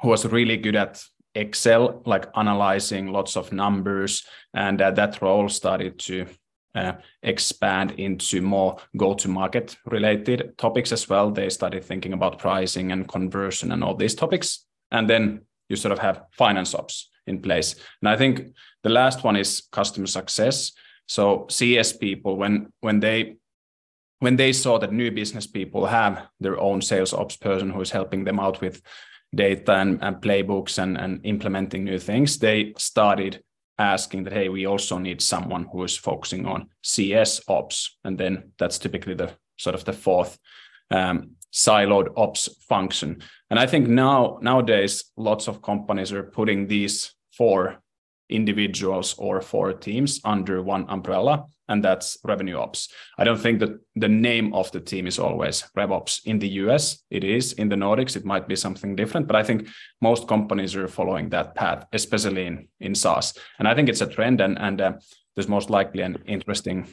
who 0.00 0.08
was 0.08 0.24
really 0.24 0.56
good 0.56 0.76
at 0.76 1.02
Excel, 1.34 2.02
like 2.06 2.28
analyzing 2.34 3.12
lots 3.12 3.36
of 3.36 3.52
numbers. 3.52 4.24
And 4.54 4.80
uh, 4.80 4.92
that 4.92 5.20
role 5.20 5.50
started 5.50 5.98
to 5.98 6.26
Uh, 6.74 6.92
expand 7.22 7.92
into 7.92 8.40
more 8.42 8.76
go-to-market 8.96 9.76
related 9.86 10.56
topics 10.58 10.92
as 10.92 11.08
well. 11.08 11.30
They 11.30 11.48
started 11.48 11.82
thinking 11.82 12.12
about 12.12 12.38
pricing 12.38 12.92
and 12.92 13.08
conversion 13.08 13.72
and 13.72 13.82
all 13.82 13.96
these 13.96 14.14
topics. 14.14 14.66
And 14.92 15.08
then 15.08 15.40
you 15.68 15.76
sort 15.76 15.92
of 15.92 15.98
have 15.98 16.24
finance 16.32 16.74
ops 16.74 17.10
in 17.26 17.40
place. 17.40 17.74
And 18.00 18.08
I 18.08 18.16
think 18.16 18.54
the 18.82 18.90
last 18.90 19.24
one 19.24 19.36
is 19.36 19.62
customer 19.72 20.06
success. 20.06 20.72
So 21.06 21.46
CS 21.48 21.92
people, 21.94 22.36
when 22.36 22.72
when 22.80 23.00
they 23.00 23.36
when 24.20 24.36
they 24.36 24.52
saw 24.52 24.78
that 24.78 24.92
new 24.92 25.10
business 25.10 25.46
people 25.46 25.86
have 25.86 26.26
their 26.40 26.58
own 26.60 26.82
sales 26.82 27.14
ops 27.14 27.36
person 27.36 27.70
who 27.70 27.80
is 27.80 27.90
helping 27.90 28.24
them 28.24 28.40
out 28.40 28.60
with 28.60 28.82
data 29.34 29.74
and, 29.74 30.02
and 30.02 30.16
playbooks 30.16 30.78
and, 30.78 30.96
and 30.98 31.20
implementing 31.24 31.84
new 31.84 31.98
things, 31.98 32.38
they 32.38 32.74
started 32.76 33.42
asking 33.78 34.24
that, 34.24 34.32
hey, 34.32 34.48
we 34.48 34.66
also 34.66 34.98
need 34.98 35.22
someone 35.22 35.66
who 35.72 35.84
is 35.84 35.96
focusing 35.96 36.46
on 36.46 36.68
CS 36.82 37.40
ops. 37.48 37.96
And 38.04 38.18
then 38.18 38.52
that's 38.58 38.78
typically 38.78 39.14
the 39.14 39.32
sort 39.56 39.74
of 39.74 39.84
the 39.84 39.92
fourth 39.92 40.38
um, 40.90 41.32
siloed 41.52 42.12
ops 42.16 42.48
function. 42.68 43.22
And 43.50 43.58
I 43.58 43.66
think 43.66 43.88
now 43.88 44.38
nowadays 44.42 45.04
lots 45.16 45.48
of 45.48 45.62
companies 45.62 46.12
are 46.12 46.24
putting 46.24 46.66
these 46.66 47.14
four 47.36 47.80
individuals 48.28 49.14
or 49.16 49.40
four 49.40 49.72
teams 49.72 50.20
under 50.24 50.62
one 50.62 50.84
umbrella, 50.88 51.46
and 51.68 51.84
that's 51.84 52.18
revenue 52.24 52.56
ops. 52.56 52.88
I 53.18 53.24
don't 53.24 53.40
think 53.40 53.60
that 53.60 53.78
the 53.96 54.08
name 54.08 54.54
of 54.54 54.70
the 54.72 54.80
team 54.80 55.06
is 55.06 55.18
always 55.18 55.64
RevOps. 55.76 56.24
In 56.24 56.38
the 56.38 56.48
US, 56.48 57.04
it 57.10 57.24
is. 57.24 57.52
In 57.52 57.68
the 57.68 57.76
Nordics, 57.76 58.16
it 58.16 58.24
might 58.24 58.48
be 58.48 58.56
something 58.56 58.96
different, 58.96 59.26
but 59.26 59.36
I 59.36 59.42
think 59.42 59.68
most 60.00 60.28
companies 60.28 60.74
are 60.76 60.88
following 60.88 61.28
that 61.30 61.54
path, 61.54 61.86
especially 61.92 62.46
in, 62.46 62.68
in 62.80 62.94
SaaS. 62.94 63.34
And 63.58 63.68
I 63.68 63.74
think 63.74 63.88
it's 63.88 64.00
a 64.00 64.06
trend, 64.06 64.40
and, 64.40 64.58
and 64.58 64.80
uh, 64.80 64.92
there's 65.34 65.48
most 65.48 65.70
likely 65.70 66.02
an 66.02 66.22
interesting 66.26 66.88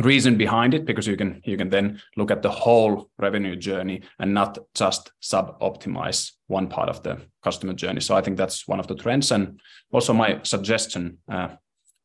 reason 0.00 0.36
behind 0.36 0.74
it 0.74 0.84
because 0.84 1.06
you 1.06 1.16
can 1.16 1.40
you 1.44 1.56
can 1.56 1.68
then 1.68 2.00
look 2.16 2.30
at 2.30 2.42
the 2.42 2.50
whole 2.50 3.10
revenue 3.18 3.56
journey 3.56 4.02
and 4.18 4.32
not 4.32 4.58
just 4.74 5.10
sub 5.20 5.58
optimize 5.60 6.32
one 6.46 6.68
part 6.68 6.88
of 6.88 7.02
the 7.02 7.18
customer 7.42 7.72
journey 7.72 8.00
so 8.00 8.14
i 8.14 8.20
think 8.20 8.36
that's 8.36 8.68
one 8.68 8.78
of 8.78 8.86
the 8.86 8.94
trends 8.94 9.32
and 9.32 9.60
also 9.92 10.12
my 10.12 10.40
suggestion 10.44 11.18
uh, 11.30 11.48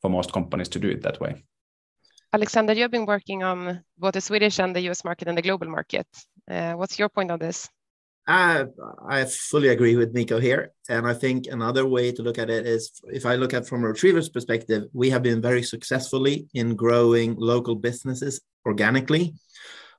for 0.01 0.09
most 0.09 0.33
companies 0.33 0.69
to 0.69 0.79
do 0.79 0.89
it 0.89 1.03
that 1.03 1.21
way 1.21 1.43
alexander 2.33 2.73
you've 2.73 2.91
been 2.91 3.05
working 3.05 3.43
on 3.43 3.83
both 3.97 4.13
the 4.13 4.21
swedish 4.21 4.59
and 4.59 4.75
the 4.75 4.81
us 4.89 5.03
market 5.03 5.27
and 5.27 5.37
the 5.37 5.41
global 5.41 5.67
market 5.67 6.07
uh, 6.49 6.73
what's 6.73 6.99
your 6.99 7.09
point 7.09 7.31
on 7.31 7.39
this 7.39 7.69
I, 8.25 8.65
I 9.09 9.25
fully 9.25 9.67
agree 9.67 9.97
with 9.97 10.13
Mikko 10.13 10.39
here. 10.39 10.71
And 10.87 11.05
I 11.05 11.13
think 11.13 11.47
another 11.47 11.85
way 11.85 12.11
to 12.13 12.21
look 12.21 12.37
at 12.37 12.49
it 12.49 12.65
is 12.65 12.91
if 13.11 13.25
I 13.25 13.35
look 13.35 13.53
at 13.53 13.67
from 13.67 13.83
a 13.83 13.89
retriever's 13.89 14.29
perspective, 14.29 14.85
we 14.93 15.09
have 15.09 15.23
been 15.23 15.41
very 15.41 15.61
successfully 15.61 16.47
in 16.53 16.75
growing 16.75 17.35
local 17.37 17.75
businesses 17.75 18.39
organically, 18.65 19.33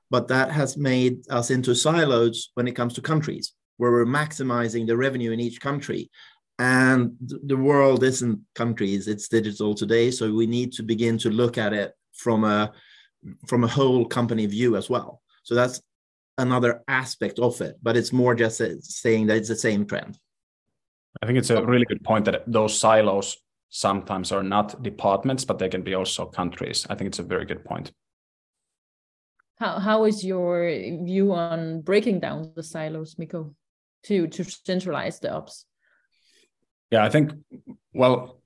but 0.09 0.27
that 0.29 0.51
has 0.51 0.75
made 0.75 1.19
us 1.29 1.51
into 1.51 1.75
silos 1.75 2.49
when 2.55 2.67
it 2.67 2.75
comes 2.75 2.93
to 2.95 3.01
countries 3.01 3.53
where 3.77 3.91
we're 3.91 4.05
maximizing 4.05 4.87
the 4.87 4.97
revenue 4.97 5.31
in 5.31 5.39
each 5.39 5.59
country. 5.59 6.09
And 6.57 7.15
the 7.19 7.57
world 7.57 8.03
isn't 8.03 8.39
countries, 8.55 9.07
it's 9.07 9.27
digital 9.27 9.75
today. 9.75 10.09
So 10.11 10.33
we 10.33 10.47
need 10.47 10.71
to 10.73 10.83
begin 10.83 11.17
to 11.19 11.29
look 11.29 11.57
at 11.57 11.73
it 11.73 11.93
from 12.15 12.43
a 12.43 12.71
from 13.47 13.63
a 13.63 13.67
whole 13.67 14.05
company 14.05 14.45
view 14.45 14.75
as 14.75 14.89
well. 14.89 15.21
So 15.43 15.55
that's 15.55 15.81
another 16.37 16.83
aspect 16.87 17.39
of 17.39 17.59
it, 17.61 17.75
but 17.81 17.97
it's 17.97 18.13
more 18.13 18.35
just 18.35 18.61
uh, 18.61 18.79
saying 18.81 19.27
that 19.27 19.37
it's 19.37 19.49
the 19.49 19.55
same 19.55 19.85
trend. 19.85 20.17
I 21.21 21.25
think 21.25 21.37
it's 21.37 21.49
a 21.49 21.63
really 21.63 21.85
good 21.85 22.03
point 22.03 22.25
that 22.25 22.43
those 22.45 22.77
silos 22.77 23.37
sometimes 23.69 24.31
are 24.31 24.43
not 24.43 24.83
departments, 24.83 25.45
but 25.45 25.59
they 25.59 25.69
can 25.69 25.81
be 25.81 25.93
also 25.93 26.25
countries. 26.25 26.85
I 26.89 26.95
think 26.95 27.07
it's 27.07 27.19
a 27.19 27.23
very 27.23 27.45
good 27.45 27.63
point. 27.63 27.91
How 29.57 29.79
how 29.79 30.05
is 30.05 30.23
your 30.23 30.67
view 31.05 31.31
on 31.31 31.81
breaking 31.81 32.19
down 32.19 32.51
the 32.55 32.63
silos, 32.63 33.17
Mikko, 33.17 33.55
to 34.03 34.27
to 34.27 34.43
centralize 34.43 35.19
the 35.19 35.31
ops? 35.31 35.65
Yeah, 36.91 37.05
I 37.05 37.09
think 37.09 37.31
well, 37.93 38.41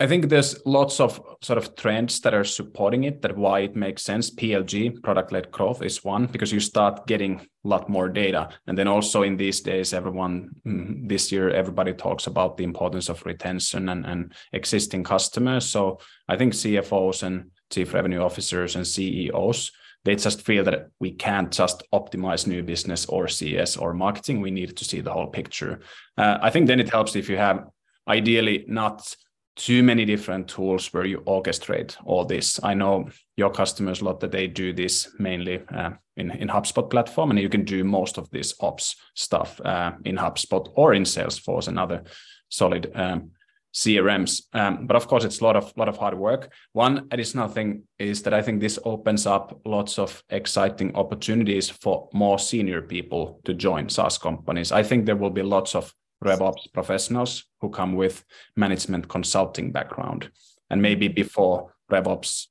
I 0.00 0.06
think 0.06 0.30
there's 0.30 0.58
lots 0.64 0.98
of 0.98 1.20
sort 1.42 1.58
of 1.58 1.76
trends 1.76 2.22
that 2.22 2.32
are 2.32 2.42
supporting 2.42 3.04
it, 3.04 3.20
that 3.20 3.36
why 3.36 3.60
it 3.60 3.76
makes 3.76 4.02
sense. 4.02 4.30
PLG, 4.30 5.02
product 5.02 5.30
led 5.30 5.50
growth, 5.50 5.82
is 5.82 6.02
one 6.02 6.24
because 6.24 6.50
you 6.50 6.58
start 6.58 7.06
getting 7.06 7.40
a 7.40 7.68
lot 7.68 7.90
more 7.90 8.08
data. 8.08 8.48
And 8.66 8.78
then 8.78 8.88
also 8.88 9.22
in 9.24 9.36
these 9.36 9.60
days, 9.60 9.92
everyone, 9.92 10.52
mm, 10.66 11.06
this 11.06 11.30
year, 11.30 11.50
everybody 11.50 11.92
talks 11.92 12.26
about 12.26 12.56
the 12.56 12.64
importance 12.64 13.10
of 13.10 13.26
retention 13.26 13.90
and, 13.90 14.06
and 14.06 14.32
existing 14.54 15.04
customers. 15.04 15.66
So 15.66 15.98
I 16.26 16.38
think 16.38 16.54
CFOs 16.54 17.22
and 17.22 17.50
chief 17.70 17.92
revenue 17.92 18.22
officers 18.22 18.76
and 18.76 18.86
CEOs, 18.86 19.70
they 20.06 20.16
just 20.16 20.40
feel 20.40 20.64
that 20.64 20.88
we 20.98 21.12
can't 21.12 21.52
just 21.52 21.82
optimize 21.92 22.46
new 22.46 22.62
business 22.62 23.04
or 23.04 23.28
CS 23.28 23.76
or 23.76 23.92
marketing. 23.92 24.40
We 24.40 24.50
need 24.50 24.78
to 24.78 24.84
see 24.84 25.02
the 25.02 25.12
whole 25.12 25.26
picture. 25.26 25.80
Uh, 26.16 26.38
I 26.40 26.48
think 26.48 26.68
then 26.68 26.80
it 26.80 26.88
helps 26.88 27.16
if 27.16 27.28
you 27.28 27.36
have 27.36 27.68
ideally 28.08 28.64
not 28.66 29.14
too 29.56 29.82
many 29.82 30.04
different 30.04 30.48
tools 30.48 30.92
where 30.92 31.04
you 31.04 31.20
orchestrate 31.26 31.96
all 32.04 32.24
this. 32.24 32.60
I 32.62 32.74
know 32.74 33.08
your 33.36 33.50
customers 33.50 34.00
a 34.00 34.04
lot 34.04 34.20
that 34.20 34.32
they 34.32 34.46
do 34.46 34.72
this 34.72 35.08
mainly 35.18 35.62
uh, 35.74 35.90
in, 36.16 36.30
in 36.30 36.48
HubSpot 36.48 36.88
platform, 36.88 37.30
and 37.30 37.40
you 37.40 37.48
can 37.48 37.64
do 37.64 37.84
most 37.84 38.18
of 38.18 38.30
this 38.30 38.54
ops 38.60 38.96
stuff 39.14 39.60
uh, 39.60 39.92
in 40.04 40.16
HubSpot 40.16 40.70
or 40.76 40.94
in 40.94 41.02
Salesforce 41.02 41.68
and 41.68 41.78
other 41.78 42.04
solid 42.48 42.90
um, 42.94 43.30
CRMs. 43.74 44.42
Um, 44.52 44.86
but 44.86 44.96
of 44.96 45.06
course, 45.06 45.24
it's 45.24 45.40
a 45.40 45.44
lot 45.44 45.56
of 45.56 45.72
lot 45.76 45.88
of 45.88 45.96
hard 45.96 46.14
work. 46.14 46.52
One 46.72 47.06
additional 47.10 47.48
thing 47.48 47.84
is 47.98 48.22
that 48.22 48.34
I 48.34 48.42
think 48.42 48.60
this 48.60 48.78
opens 48.84 49.26
up 49.26 49.60
lots 49.64 49.98
of 49.98 50.22
exciting 50.30 50.94
opportunities 50.96 51.70
for 51.70 52.08
more 52.12 52.38
senior 52.38 52.82
people 52.82 53.40
to 53.44 53.54
join 53.54 53.88
SaaS 53.88 54.18
companies. 54.18 54.72
I 54.72 54.82
think 54.82 55.06
there 55.06 55.16
will 55.16 55.30
be 55.30 55.42
lots 55.42 55.74
of 55.74 55.94
RevOps 56.24 56.72
professionals 56.72 57.44
who 57.60 57.70
come 57.70 57.94
with 57.94 58.24
management 58.56 59.08
consulting 59.08 59.72
background. 59.72 60.30
And 60.70 60.82
maybe 60.82 61.08
before 61.08 61.74
RevOps, 61.90 62.46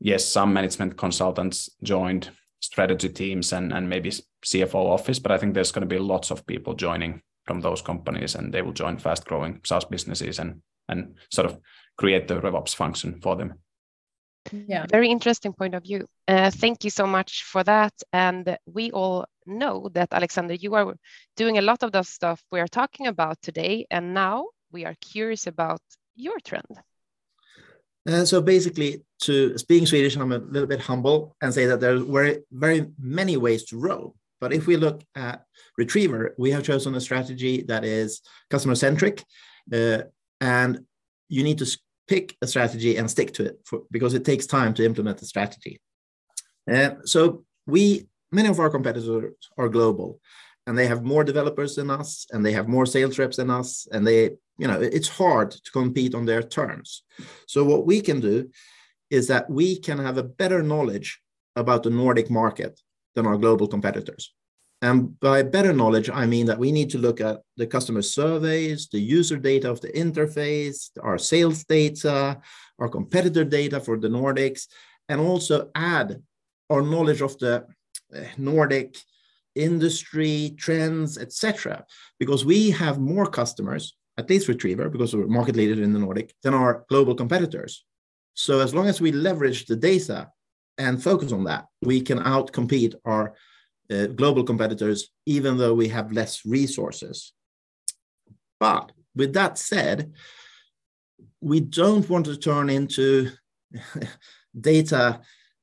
yes, 0.00 0.24
some 0.24 0.52
management 0.52 0.96
consultants 0.96 1.70
joined 1.82 2.30
strategy 2.60 3.08
teams 3.08 3.52
and, 3.52 3.72
and 3.72 3.88
maybe 3.88 4.10
CFO 4.10 4.74
office, 4.74 5.18
but 5.18 5.32
I 5.32 5.38
think 5.38 5.54
there's 5.54 5.72
going 5.72 5.88
to 5.88 5.94
be 5.94 5.98
lots 5.98 6.30
of 6.30 6.46
people 6.46 6.74
joining 6.74 7.22
from 7.44 7.60
those 7.60 7.82
companies 7.82 8.34
and 8.34 8.54
they 8.54 8.62
will 8.62 8.72
join 8.72 8.98
fast 8.98 9.24
growing 9.24 9.60
SaaS 9.64 9.84
businesses 9.84 10.38
and, 10.38 10.62
and 10.88 11.16
sort 11.30 11.46
of 11.46 11.58
create 11.98 12.28
the 12.28 12.40
RevOps 12.40 12.74
function 12.74 13.20
for 13.20 13.36
them. 13.36 13.54
Yeah. 14.50 14.86
Very 14.88 15.10
interesting 15.10 15.52
point 15.52 15.74
of 15.74 15.82
view. 15.82 16.06
Uh, 16.26 16.50
thank 16.50 16.84
you 16.84 16.90
so 16.90 17.06
much 17.06 17.44
for 17.44 17.62
that. 17.64 17.92
And 18.12 18.56
we 18.66 18.90
all 18.90 19.26
know 19.46 19.88
that, 19.92 20.12
Alexander, 20.12 20.54
you 20.54 20.74
are 20.74 20.94
doing 21.36 21.58
a 21.58 21.62
lot 21.62 21.82
of 21.82 21.92
the 21.92 22.02
stuff 22.02 22.42
we 22.50 22.60
are 22.60 22.68
talking 22.68 23.06
about 23.06 23.40
today. 23.42 23.86
And 23.90 24.14
now 24.14 24.46
we 24.70 24.84
are 24.84 24.94
curious 25.00 25.46
about 25.46 25.80
your 26.14 26.38
trend. 26.44 26.66
Uh, 28.08 28.24
so 28.24 28.40
basically, 28.40 29.02
to 29.20 29.56
speaking 29.56 29.86
Swedish, 29.86 30.16
I'm 30.16 30.32
a 30.32 30.38
little 30.38 30.66
bit 30.66 30.80
humble 30.80 31.36
and 31.40 31.54
say 31.54 31.66
that 31.66 31.80
there 31.80 31.94
are 31.94 32.00
very, 32.00 32.38
very 32.50 32.86
many 32.98 33.36
ways 33.36 33.64
to 33.66 33.78
row. 33.78 34.14
But 34.40 34.52
if 34.52 34.66
we 34.66 34.76
look 34.76 35.04
at 35.14 35.44
Retriever, 35.78 36.34
we 36.36 36.50
have 36.50 36.64
chosen 36.64 36.96
a 36.96 37.00
strategy 37.00 37.62
that 37.68 37.84
is 37.84 38.20
customer 38.50 38.74
centric, 38.74 39.22
uh, 39.72 40.02
and 40.40 40.84
you 41.28 41.44
need 41.44 41.58
to 41.58 41.78
pick 42.08 42.36
a 42.42 42.48
strategy 42.48 42.96
and 42.96 43.08
stick 43.08 43.32
to 43.34 43.44
it 43.44 43.60
for, 43.64 43.82
because 43.92 44.14
it 44.14 44.24
takes 44.24 44.46
time 44.46 44.74
to 44.74 44.84
implement 44.84 45.18
the 45.18 45.26
strategy. 45.26 45.80
Uh, 46.70 46.90
so 47.04 47.44
we 47.66 48.08
many 48.32 48.48
of 48.48 48.58
our 48.58 48.70
competitors 48.70 49.34
are 49.58 49.68
global 49.68 50.20
and 50.66 50.78
they 50.78 50.86
have 50.86 51.02
more 51.02 51.24
developers 51.24 51.74
than 51.76 51.90
us 51.90 52.26
and 52.30 52.44
they 52.44 52.52
have 52.52 52.68
more 52.68 52.86
sales 52.86 53.18
reps 53.18 53.36
than 53.36 53.50
us 53.50 53.86
and 53.92 54.06
they 54.06 54.30
you 54.58 54.68
know 54.68 54.80
it's 54.80 55.08
hard 55.08 55.50
to 55.50 55.70
compete 55.72 56.14
on 56.14 56.24
their 56.26 56.42
terms 56.42 57.04
so 57.46 57.64
what 57.64 57.86
we 57.86 58.00
can 58.00 58.20
do 58.20 58.48
is 59.12 59.28
that 59.28 59.48
we 59.50 59.78
can 59.78 59.98
have 59.98 60.16
a 60.16 60.22
better 60.22 60.62
knowledge 60.62 61.20
about 61.54 61.82
the 61.82 61.90
Nordic 61.90 62.30
market 62.30 62.80
than 63.14 63.26
our 63.26 63.36
global 63.36 63.68
competitors. 63.68 64.32
And 64.80 65.20
by 65.20 65.42
better 65.42 65.72
knowledge, 65.72 66.08
I 66.10 66.26
mean 66.26 66.46
that 66.46 66.58
we 66.58 66.72
need 66.72 66.90
to 66.90 66.98
look 66.98 67.20
at 67.20 67.40
the 67.58 67.66
customer 67.66 68.02
surveys, 68.02 68.88
the 68.88 68.98
user 68.98 69.36
data 69.36 69.70
of 69.70 69.80
the 69.82 69.92
interface, 69.92 70.90
our 71.00 71.18
sales 71.18 71.62
data, 71.64 72.40
our 72.78 72.88
competitor 72.88 73.44
data 73.44 73.78
for 73.80 73.98
the 73.98 74.08
Nordics, 74.08 74.62
and 75.08 75.20
also 75.20 75.70
add 75.74 76.20
our 76.70 76.82
knowledge 76.82 77.20
of 77.20 77.38
the 77.38 77.66
Nordic 78.36 78.98
industry 79.54 80.54
trends, 80.58 81.18
etc. 81.18 81.84
Because 82.18 82.44
we 82.44 82.70
have 82.70 82.98
more 82.98 83.26
customers, 83.26 83.96
at 84.16 84.30
least 84.30 84.48
Retriever, 84.48 84.88
because 84.88 85.14
we're 85.14 85.26
market 85.26 85.56
leader 85.56 85.82
in 85.82 85.92
the 85.92 85.98
Nordic, 85.98 86.34
than 86.42 86.54
our 86.54 86.84
global 86.88 87.14
competitors. 87.14 87.84
So 88.34 88.60
as 88.60 88.74
long 88.74 88.86
as 88.86 89.00
we 89.00 89.12
leverage 89.12 89.66
the 89.66 89.76
data 89.76 90.30
and 90.78 91.02
focus 91.02 91.32
on 91.32 91.44
that, 91.44 91.66
we 91.82 92.00
can 92.00 92.18
outcompete 92.18 92.94
our 93.04 93.34
uh, 93.90 94.06
global 94.06 94.44
competitors, 94.44 95.10
even 95.26 95.58
though 95.58 95.74
we 95.74 95.88
have 95.88 96.12
less 96.12 96.46
resources. 96.46 97.32
But 98.58 98.92
with 99.14 99.34
that 99.34 99.58
said, 99.58 100.12
we 101.40 101.60
don't 101.60 102.08
want 102.08 102.26
to 102.26 102.36
turn 102.36 102.70
into 102.70 103.30
data 104.60 105.20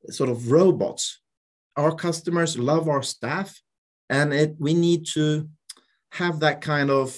sort 0.10 0.30
of 0.30 0.52
robots. 0.52 1.20
Our 1.80 1.96
customers 1.96 2.58
love 2.58 2.90
our 2.90 3.02
staff, 3.02 3.50
and 4.10 4.34
it, 4.34 4.56
we 4.60 4.74
need 4.74 5.06
to 5.14 5.48
have 6.12 6.42
that 6.42 6.60
kind 6.60 6.90
of 6.90 7.18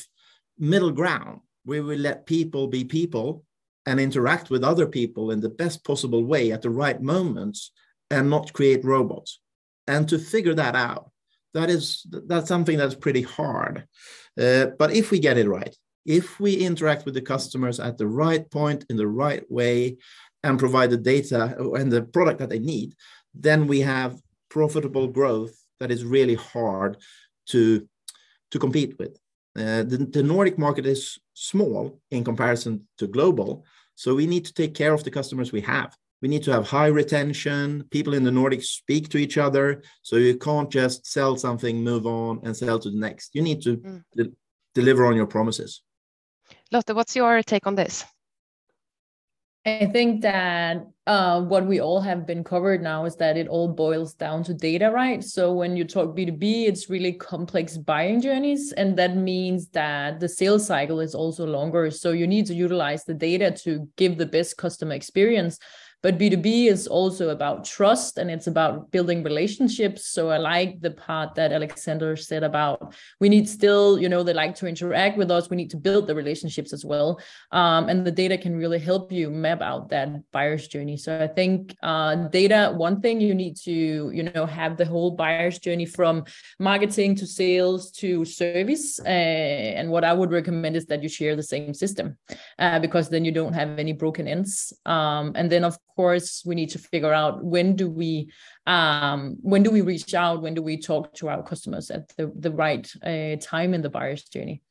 middle 0.59 0.91
ground 0.91 1.39
where 1.65 1.83
we 1.83 1.95
let 1.97 2.27
people 2.27 2.67
be 2.67 2.83
people 2.83 3.43
and 3.87 3.99
interact 3.99 4.51
with 4.51 4.63
other 4.63 4.85
people 4.85 5.31
in 5.31 5.41
the 5.41 5.49
best 5.49 5.83
possible 5.83 6.23
way 6.23 6.51
at 6.51 6.61
the 6.61 6.69
right 6.69 7.01
moments 7.01 7.71
and 8.11 8.29
not 8.29 8.53
create 8.53 8.85
robots. 8.85 9.39
And 9.87 10.07
to 10.09 10.19
figure 10.19 10.53
that 10.53 10.75
out 10.75 11.09
that 11.53 11.69
is 11.69 12.05
that's 12.27 12.47
something 12.47 12.77
that's 12.77 12.95
pretty 12.95 13.23
hard. 13.23 13.85
Uh, 14.39 14.67
but 14.79 14.93
if 14.93 15.11
we 15.11 15.19
get 15.19 15.37
it 15.37 15.49
right 15.49 15.75
if 16.05 16.39
we 16.39 16.53
interact 16.55 17.05
with 17.05 17.13
the 17.13 17.21
customers 17.21 17.79
at 17.79 17.97
the 17.97 18.07
right 18.07 18.49
point 18.49 18.85
in 18.89 18.97
the 18.97 19.07
right 19.07 19.49
way 19.51 19.97
and 20.43 20.57
provide 20.57 20.89
the 20.89 20.97
data 20.97 21.55
and 21.75 21.91
the 21.91 22.01
product 22.01 22.39
that 22.39 22.49
they 22.49 22.59
need 22.59 22.95
then 23.33 23.67
we 23.67 23.79
have 23.81 24.19
profitable 24.55 25.07
growth 25.07 25.55
that 25.79 25.91
is 25.91 26.13
really 26.17 26.35
hard 26.53 26.97
to 27.47 27.61
to 28.51 28.59
compete 28.59 28.93
with 28.99 29.13
uh, 29.61 29.83
the, 29.91 29.97
the 30.17 30.23
nordic 30.23 30.57
market 30.57 30.85
is 30.85 31.17
small 31.33 31.99
in 32.11 32.23
comparison 32.23 32.73
to 32.99 33.07
global 33.07 33.65
so 33.95 34.13
we 34.13 34.27
need 34.27 34.45
to 34.45 34.53
take 34.53 34.73
care 34.81 34.93
of 34.93 35.03
the 35.03 35.11
customers 35.19 35.51
we 35.51 35.61
have 35.61 35.91
we 36.21 36.27
need 36.27 36.43
to 36.43 36.51
have 36.51 36.67
high 36.67 36.87
retention. 36.87 37.83
People 37.89 38.13
in 38.13 38.23
the 38.23 38.31
Nordics 38.31 38.65
speak 38.65 39.09
to 39.09 39.17
each 39.17 39.37
other. 39.37 39.81
So 40.03 40.17
you 40.17 40.37
can't 40.37 40.69
just 40.69 41.05
sell 41.05 41.35
something, 41.35 41.83
move 41.83 42.05
on, 42.05 42.41
and 42.43 42.55
sell 42.55 42.77
to 42.79 42.91
the 42.91 42.97
next. 42.97 43.31
You 43.33 43.41
need 43.41 43.61
to 43.63 43.77
mm. 43.77 44.03
de 44.15 44.31
deliver 44.73 45.05
on 45.05 45.15
your 45.15 45.25
promises. 45.25 45.81
Lotte, 46.71 46.95
what's 46.95 47.15
your 47.15 47.43
take 47.43 47.67
on 47.67 47.75
this? 47.75 48.05
I 49.63 49.85
think 49.93 50.21
that 50.21 50.87
uh, 51.05 51.41
what 51.41 51.67
we 51.67 51.79
all 51.79 52.01
have 52.01 52.25
been 52.25 52.43
covered 52.43 52.81
now 52.81 53.05
is 53.05 53.15
that 53.17 53.37
it 53.37 53.47
all 53.47 53.67
boils 53.67 54.15
down 54.15 54.43
to 54.45 54.55
data, 54.55 54.89
right? 54.89 55.23
So 55.23 55.53
when 55.53 55.77
you 55.77 55.83
talk 55.83 56.15
B2B, 56.15 56.67
it's 56.67 56.89
really 56.89 57.13
complex 57.13 57.77
buying 57.77 58.21
journeys. 58.21 58.71
And 58.71 58.97
that 58.97 59.15
means 59.15 59.67
that 59.69 60.19
the 60.19 60.27
sales 60.27 60.65
cycle 60.65 60.99
is 60.99 61.13
also 61.13 61.45
longer. 61.45 61.91
So 61.91 62.11
you 62.11 62.25
need 62.25 62.47
to 62.47 62.55
utilize 62.55 63.03
the 63.03 63.13
data 63.13 63.51
to 63.63 63.87
give 63.97 64.17
the 64.17 64.25
best 64.25 64.57
customer 64.57 64.93
experience. 64.93 65.59
But 66.03 66.17
B2B 66.17 66.67
is 66.67 66.87
also 66.87 67.29
about 67.29 67.65
trust 67.65 68.17
and 68.17 68.31
it's 68.31 68.47
about 68.47 68.89
building 68.91 69.23
relationships. 69.23 70.07
So 70.07 70.29
I 70.29 70.37
like 70.37 70.81
the 70.81 70.91
part 70.91 71.35
that 71.35 71.51
Alexander 71.51 72.15
said 72.15 72.43
about 72.43 72.95
we 73.19 73.29
need 73.29 73.47
still, 73.47 73.99
you 73.99 74.09
know, 74.09 74.23
they 74.23 74.33
like 74.33 74.55
to 74.55 74.67
interact 74.67 75.17
with 75.17 75.29
us. 75.29 75.49
We 75.49 75.57
need 75.57 75.69
to 75.71 75.77
build 75.77 76.07
the 76.07 76.15
relationships 76.15 76.73
as 76.73 76.83
well. 76.83 77.19
Um, 77.51 77.89
and 77.89 78.05
the 78.05 78.11
data 78.11 78.37
can 78.37 78.55
really 78.55 78.79
help 78.79 79.11
you 79.11 79.29
map 79.29 79.61
out 79.61 79.89
that 79.89 80.09
buyer's 80.31 80.67
journey. 80.67 80.97
So 80.97 81.19
I 81.21 81.27
think 81.27 81.75
uh, 81.83 82.15
data, 82.29 82.73
one 82.75 83.01
thing 83.01 83.21
you 83.21 83.35
need 83.35 83.55
to, 83.57 84.11
you 84.13 84.23
know, 84.23 84.45
have 84.45 84.77
the 84.77 84.85
whole 84.85 85.11
buyer's 85.11 85.59
journey 85.59 85.85
from 85.85 86.25
marketing 86.59 87.15
to 87.15 87.27
sales 87.27 87.91
to 87.91 88.25
service. 88.25 88.99
Uh, 88.99 89.07
and 89.07 89.89
what 89.89 90.03
I 90.03 90.13
would 90.13 90.31
recommend 90.31 90.75
is 90.75 90.85
that 90.87 91.03
you 91.03 91.09
share 91.09 91.35
the 91.35 91.43
same 91.43 91.73
system 91.73 92.17
uh, 92.59 92.79
because 92.79 93.09
then 93.09 93.25
you 93.25 93.31
don't 93.31 93.53
have 93.53 93.77
any 93.77 93.93
broken 93.93 94.27
ends. 94.27 94.73
Um, 94.85 95.33
and 95.35 95.51
then 95.51 95.63
of 95.63 95.77
course 95.95 96.43
we 96.45 96.55
need 96.55 96.69
to 96.71 96.79
figure 96.79 97.13
out 97.13 97.43
when 97.43 97.75
do 97.75 97.89
we 97.89 98.31
um, 98.65 99.37
when 99.41 99.63
do 99.63 99.71
we 99.71 99.81
reach 99.81 100.13
out? 100.13 100.41
When 100.41 100.53
do 100.53 100.61
we 100.61 100.77
talk 100.77 101.13
to 101.15 101.29
our 101.29 101.43
customers 101.43 101.91
at 101.91 102.09
the, 102.17 102.31
the 102.35 102.51
right 102.51 102.89
uh, 103.03 103.35
time 103.41 103.73
in 103.73 103.81
the 103.81 103.89
buyer's 103.89 104.23
journey? 104.23 104.61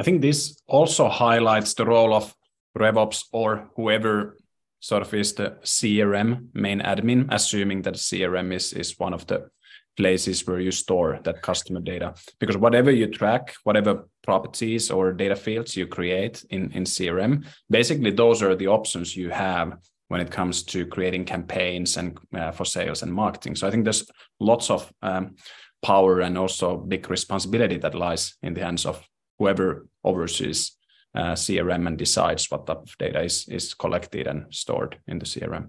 I 0.00 0.02
think 0.02 0.22
this 0.22 0.60
also 0.66 1.08
highlights 1.08 1.74
the 1.74 1.84
role 1.84 2.14
of 2.14 2.34
revops 2.76 3.24
or 3.32 3.68
whoever 3.76 4.36
sort 4.80 5.02
of 5.02 5.12
is 5.12 5.34
the 5.34 5.58
crm 5.62 6.46
main 6.54 6.80
admin 6.80 7.26
assuming 7.30 7.82
that 7.82 7.94
crm 7.94 8.52
is 8.52 8.72
is 8.72 8.98
one 8.98 9.12
of 9.12 9.26
the 9.26 9.50
places 10.00 10.46
where 10.46 10.60
you 10.60 10.70
store 10.70 11.20
that 11.24 11.42
customer 11.42 11.80
data. 11.80 12.14
Because 12.38 12.56
whatever 12.56 12.90
you 12.90 13.06
track 13.06 13.54
whatever 13.64 14.08
properties 14.22 14.90
or 14.90 15.12
data 15.12 15.36
fields 15.36 15.76
you 15.76 15.86
create 15.86 16.44
in, 16.50 16.62
in 16.72 16.84
crm 16.84 17.32
basically 17.68 18.10
those 18.10 18.42
are 18.42 18.54
the 18.56 18.68
options 18.68 19.16
you 19.16 19.30
have 19.30 19.68
when 20.08 20.20
it 20.20 20.30
comes 20.30 20.62
to 20.62 20.86
creating 20.86 21.24
campaigns 21.24 21.96
and 21.96 22.18
uh, 22.34 22.50
for 22.50 22.64
sales 22.64 23.02
and 23.02 23.12
marketing. 23.12 23.54
So 23.56 23.66
i 23.68 23.70
think 23.70 23.84
there's 23.84 24.06
lots 24.38 24.70
of 24.70 24.90
um, 25.02 25.36
power 25.82 26.20
and 26.20 26.38
also 26.38 26.76
big 26.76 27.10
responsibility 27.10 27.78
that 27.78 27.94
lies 27.94 28.36
in 28.42 28.54
the 28.54 28.64
hands 28.66 28.86
of 28.86 28.96
whoever 29.38 29.86
oversees 30.02 30.60
uh, 31.14 31.34
crm 31.44 31.86
and 31.86 31.98
decides 31.98 32.50
what 32.50 32.66
type 32.66 32.82
of 32.86 32.98
data 32.98 33.20
is, 33.22 33.48
is 33.48 33.74
collected 33.74 34.26
and 34.26 34.38
stored 34.50 34.98
in 35.06 35.18
the 35.18 35.26
crm 35.26 35.68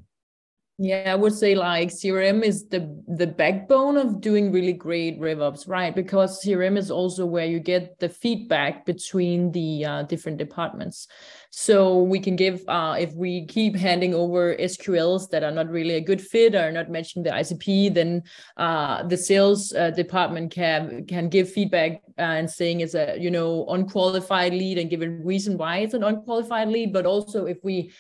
yeah, 0.84 1.12
I 1.12 1.16
would 1.16 1.34
say 1.36 1.54
like 1.54 1.90
CRM 1.90 2.42
is 2.44 2.68
the 2.68 2.90
the 3.08 3.28
backbone 3.28 3.98
of 3.98 4.20
doing 4.20 4.52
really 4.52 4.74
great 4.74 5.22
RevOps, 5.22 5.70
right? 5.70 5.96
Because 5.96 6.44
CRM 6.44 6.76
is 6.76 6.90
also 6.90 7.24
where 7.24 7.46
you 7.46 7.60
get 7.60 8.00
the 8.00 8.10
feedback 8.10 8.84
between 8.84 9.52
the 9.52 9.86
uh, 9.86 10.04
different 10.04 10.40
departments. 10.40 11.08
So 11.52 12.02
we 12.02 12.20
can 12.20 12.36
give 12.36 12.64
uh, 12.68 12.96
if 12.98 13.14
we 13.14 13.46
keep 13.46 13.76
handing 13.76 14.16
over 14.16 14.56
SQLs 14.56 15.30
that 15.30 15.44
are 15.44 15.52
not 15.52 15.70
really 15.70 15.96
a 15.96 16.02
good 16.02 16.20
fit 16.20 16.56
or 16.56 16.72
not 16.72 16.90
matching 16.90 17.22
the 17.22 17.30
ICP, 17.30 17.94
then 17.94 18.24
uh, 18.58 19.04
the 19.04 19.18
sales 19.18 19.72
uh, 19.74 19.92
department 19.92 20.52
can 20.52 21.06
can 21.06 21.30
give 21.30 21.52
feedback 21.52 22.02
uh, 22.18 22.40
and 22.40 22.50
saying 22.50 22.80
it's 22.80 22.96
a 22.96 23.18
you 23.20 23.30
know 23.30 23.68
unqualified 23.68 24.56
lead 24.56 24.80
and 24.80 24.90
give 24.90 25.04
a 25.04 25.10
reason 25.10 25.60
why 25.60 25.78
it's 25.78 25.94
an 25.94 26.04
unqualified 26.04 26.70
lead. 26.70 26.92
But 26.92 27.06
also 27.06 27.46
if 27.46 27.58
we 27.62 27.92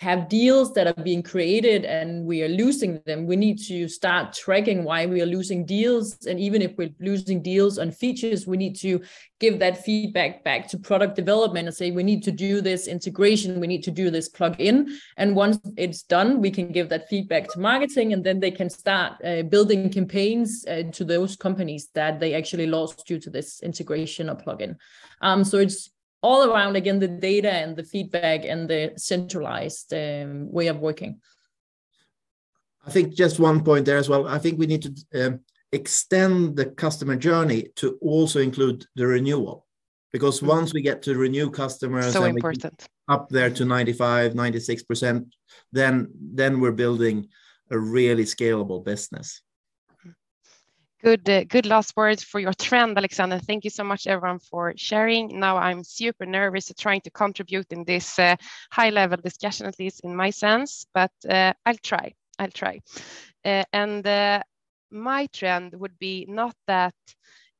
have 0.00 0.30
deals 0.30 0.72
that 0.72 0.86
are 0.86 1.04
being 1.04 1.22
created 1.22 1.84
and 1.84 2.24
we 2.24 2.42
are 2.42 2.48
losing 2.48 2.98
them 3.04 3.26
we 3.26 3.36
need 3.36 3.58
to 3.58 3.86
start 3.86 4.32
tracking 4.32 4.82
why 4.82 5.04
we 5.04 5.20
are 5.20 5.26
losing 5.26 5.66
deals. 5.66 6.16
And 6.24 6.40
even 6.40 6.62
if 6.62 6.72
we're 6.78 6.94
losing 7.00 7.42
deals 7.42 7.78
on 7.78 7.90
features 7.90 8.46
we 8.46 8.56
need 8.56 8.76
to 8.76 9.02
give 9.40 9.58
that 9.58 9.84
feedback 9.84 10.42
back 10.42 10.68
to 10.68 10.78
product 10.78 11.16
development 11.16 11.68
and 11.68 11.76
say 11.76 11.90
we 11.90 12.02
need 12.02 12.22
to 12.22 12.32
do 12.32 12.62
this 12.62 12.88
integration 12.88 13.60
we 13.60 13.66
need 13.66 13.82
to 13.82 13.90
do 13.90 14.10
this 14.10 14.28
plug 14.28 14.56
in 14.58 14.88
and 15.18 15.36
once 15.36 15.58
it's 15.76 16.02
done 16.02 16.40
we 16.40 16.50
can 16.50 16.72
give 16.72 16.88
that 16.88 17.06
feedback 17.10 17.46
to 17.48 17.60
marketing 17.60 18.14
and 18.14 18.24
then 18.24 18.40
they 18.40 18.50
can 18.50 18.70
start 18.70 19.12
uh, 19.22 19.42
building 19.42 19.90
campaigns 19.90 20.64
uh, 20.66 20.82
to 20.92 21.04
those 21.04 21.36
companies 21.36 21.88
that 21.94 22.18
they 22.20 22.32
actually 22.32 22.66
lost 22.66 23.06
due 23.06 23.18
to 23.18 23.28
this 23.28 23.62
integration 23.62 24.30
or 24.30 24.36
plugin. 24.36 24.76
Um, 25.20 25.44
so 25.44 25.58
it's 25.58 25.90
all 26.22 26.50
around 26.50 26.76
again 26.76 26.98
the 26.98 27.08
data 27.08 27.52
and 27.52 27.76
the 27.76 27.84
feedback 27.84 28.44
and 28.44 28.68
the 28.68 28.92
centralized 28.96 29.92
um, 29.94 30.50
way 30.50 30.66
of 30.68 30.78
working. 30.78 31.20
I 32.86 32.90
think 32.90 33.14
just 33.14 33.38
one 33.38 33.62
point 33.62 33.84
there 33.84 33.98
as 33.98 34.08
well. 34.08 34.26
I 34.26 34.38
think 34.38 34.58
we 34.58 34.66
need 34.66 34.82
to 35.12 35.26
um, 35.26 35.40
extend 35.72 36.56
the 36.56 36.66
customer 36.66 37.16
journey 37.16 37.68
to 37.76 37.98
also 38.00 38.40
include 38.40 38.86
the 38.96 39.06
renewal. 39.06 39.66
Because 40.12 40.38
mm-hmm. 40.38 40.48
once 40.48 40.74
we 40.74 40.82
get 40.82 41.02
to 41.02 41.16
renew 41.16 41.50
customers 41.50 42.12
so 42.12 42.24
important. 42.24 42.86
up 43.08 43.28
there 43.28 43.50
to 43.50 43.64
95 43.64 44.32
96% 44.32 45.26
then 45.72 46.08
then 46.20 46.60
we're 46.60 46.72
building 46.72 47.28
a 47.70 47.78
really 47.78 48.24
scalable 48.24 48.84
business 48.84 49.42
Good, 51.02 51.26
uh, 51.30 51.44
good 51.44 51.64
last 51.64 51.96
words 51.96 52.22
for 52.22 52.40
your 52.40 52.52
trend, 52.52 52.98
Alexander. 52.98 53.38
Thank 53.38 53.64
you 53.64 53.70
so 53.70 53.82
much, 53.82 54.06
everyone, 54.06 54.38
for 54.38 54.74
sharing. 54.76 55.40
Now 55.40 55.56
I'm 55.56 55.82
super 55.82 56.26
nervous 56.26 56.70
trying 56.78 57.00
to 57.02 57.10
contribute 57.10 57.72
in 57.72 57.84
this 57.84 58.18
uh, 58.18 58.36
high-level 58.70 59.18
discussion, 59.24 59.64
at 59.64 59.78
least 59.78 60.00
in 60.04 60.14
my 60.14 60.28
sense, 60.28 60.84
but 60.92 61.12
uh, 61.26 61.54
I'll 61.64 61.78
try. 61.82 62.12
I'll 62.38 62.50
try. 62.50 62.80
Uh, 63.42 63.64
and 63.72 64.06
uh, 64.06 64.42
my 64.90 65.26
trend 65.32 65.74
would 65.74 65.98
be 65.98 66.26
not 66.28 66.54
that 66.66 66.94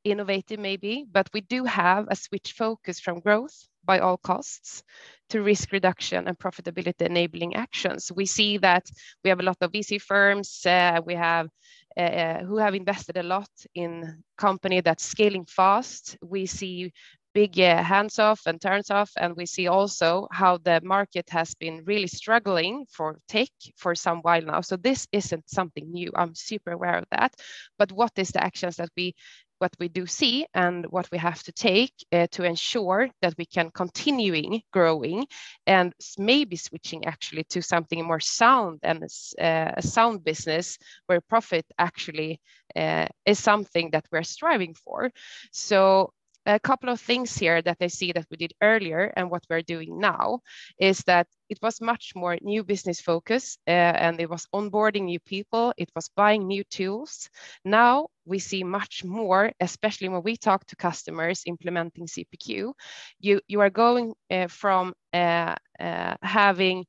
innovative, 0.03 0.59
maybe, 0.59 1.05
but 1.11 1.27
we 1.33 1.41
do 1.41 1.65
have 1.65 2.05
a 2.09 2.15
switch 2.15 2.53
focus 2.53 2.99
from 2.99 3.21
growth 3.21 3.67
by 3.83 3.99
all 3.99 4.17
costs 4.17 4.83
to 5.29 5.41
risk 5.41 5.71
reduction 5.71 6.27
and 6.27 6.37
profitability 6.37 7.01
enabling 7.05 7.55
actions. 7.55 8.11
We 8.15 8.25
see 8.25 8.57
that 8.59 8.83
we 9.23 9.29
have 9.29 9.39
a 9.39 9.43
lot 9.43 9.57
of 9.61 9.71
VC 9.71 9.99
firms, 9.99 10.63
uh, 10.65 11.01
we 11.05 11.15
have 11.15 11.49
uh, 11.97 12.01
uh, 12.01 12.43
who 12.43 12.57
have 12.57 12.75
invested 12.75 13.17
a 13.17 13.23
lot 13.23 13.49
in 13.75 14.23
company 14.37 14.81
that's 14.81 15.03
scaling 15.03 15.45
fast. 15.45 16.17
We 16.21 16.45
see 16.45 16.91
big 17.33 17.59
uh, 17.59 17.81
hands 17.83 18.19
off 18.19 18.41
and 18.45 18.61
turns 18.61 18.89
off. 18.89 19.11
And 19.17 19.35
we 19.35 19.45
see 19.45 19.67
also 19.67 20.27
how 20.31 20.57
the 20.57 20.81
market 20.83 21.29
has 21.29 21.55
been 21.55 21.83
really 21.85 22.07
struggling 22.07 22.85
for 22.89 23.19
tech 23.27 23.49
for 23.77 23.95
some 23.95 24.19
while 24.19 24.41
now. 24.41 24.61
So 24.61 24.75
this 24.75 25.07
isn't 25.11 25.49
something 25.49 25.91
new. 25.91 26.11
I'm 26.15 26.35
super 26.35 26.71
aware 26.71 26.97
of 26.97 27.05
that. 27.11 27.33
But 27.77 27.91
what 27.91 28.11
is 28.17 28.29
the 28.31 28.43
actions 28.43 28.77
that 28.77 28.89
we 28.97 29.15
what 29.61 29.75
we 29.79 29.87
do 29.87 30.07
see 30.07 30.45
and 30.55 30.85
what 30.87 31.07
we 31.11 31.19
have 31.19 31.43
to 31.43 31.51
take 31.51 31.93
uh, 32.11 32.25
to 32.31 32.43
ensure 32.43 33.07
that 33.21 33.35
we 33.37 33.45
can 33.45 33.69
continuing 33.69 34.61
growing 34.73 35.27
and 35.67 35.93
maybe 36.17 36.55
switching 36.55 37.05
actually 37.05 37.43
to 37.43 37.61
something 37.61 38.03
more 38.03 38.19
sound 38.19 38.79
and 38.81 39.03
uh, 39.39 39.71
a 39.77 39.81
sound 39.81 40.23
business 40.23 40.79
where 41.05 41.21
profit 41.21 41.65
actually 41.77 42.41
uh, 42.75 43.05
is 43.25 43.37
something 43.37 43.91
that 43.91 44.05
we're 44.11 44.23
striving 44.23 44.73
for. 44.73 45.11
So 45.51 46.11
a 46.45 46.59
couple 46.59 46.89
of 46.89 46.99
things 46.99 47.37
here 47.37 47.61
that 47.61 47.77
I 47.81 47.87
see 47.87 48.11
that 48.13 48.25
we 48.31 48.37
did 48.37 48.53
earlier 48.61 49.13
and 49.15 49.29
what 49.29 49.43
we're 49.49 49.61
doing 49.61 49.99
now 49.99 50.39
is 50.79 50.99
that 50.99 51.27
it 51.49 51.59
was 51.61 51.81
much 51.81 52.13
more 52.15 52.37
new 52.41 52.63
business 52.63 52.99
focus 52.99 53.57
uh, 53.67 53.71
and 53.71 54.19
it 54.19 54.29
was 54.29 54.47
onboarding 54.53 55.03
new 55.03 55.19
people, 55.19 55.73
it 55.77 55.89
was 55.95 56.09
buying 56.15 56.47
new 56.47 56.63
tools. 56.63 57.29
Now 57.63 58.07
we 58.25 58.39
see 58.39 58.63
much 58.63 59.03
more, 59.03 59.51
especially 59.59 60.09
when 60.09 60.23
we 60.23 60.35
talk 60.37 60.65
to 60.67 60.75
customers 60.75 61.43
implementing 61.45 62.07
CPQ. 62.07 62.73
You, 63.19 63.41
you 63.47 63.61
are 63.61 63.69
going 63.69 64.13
uh, 64.29 64.47
from 64.47 64.93
uh, 65.13 65.55
uh 65.79 66.15
having 66.21 66.85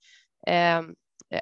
um, 0.47 0.95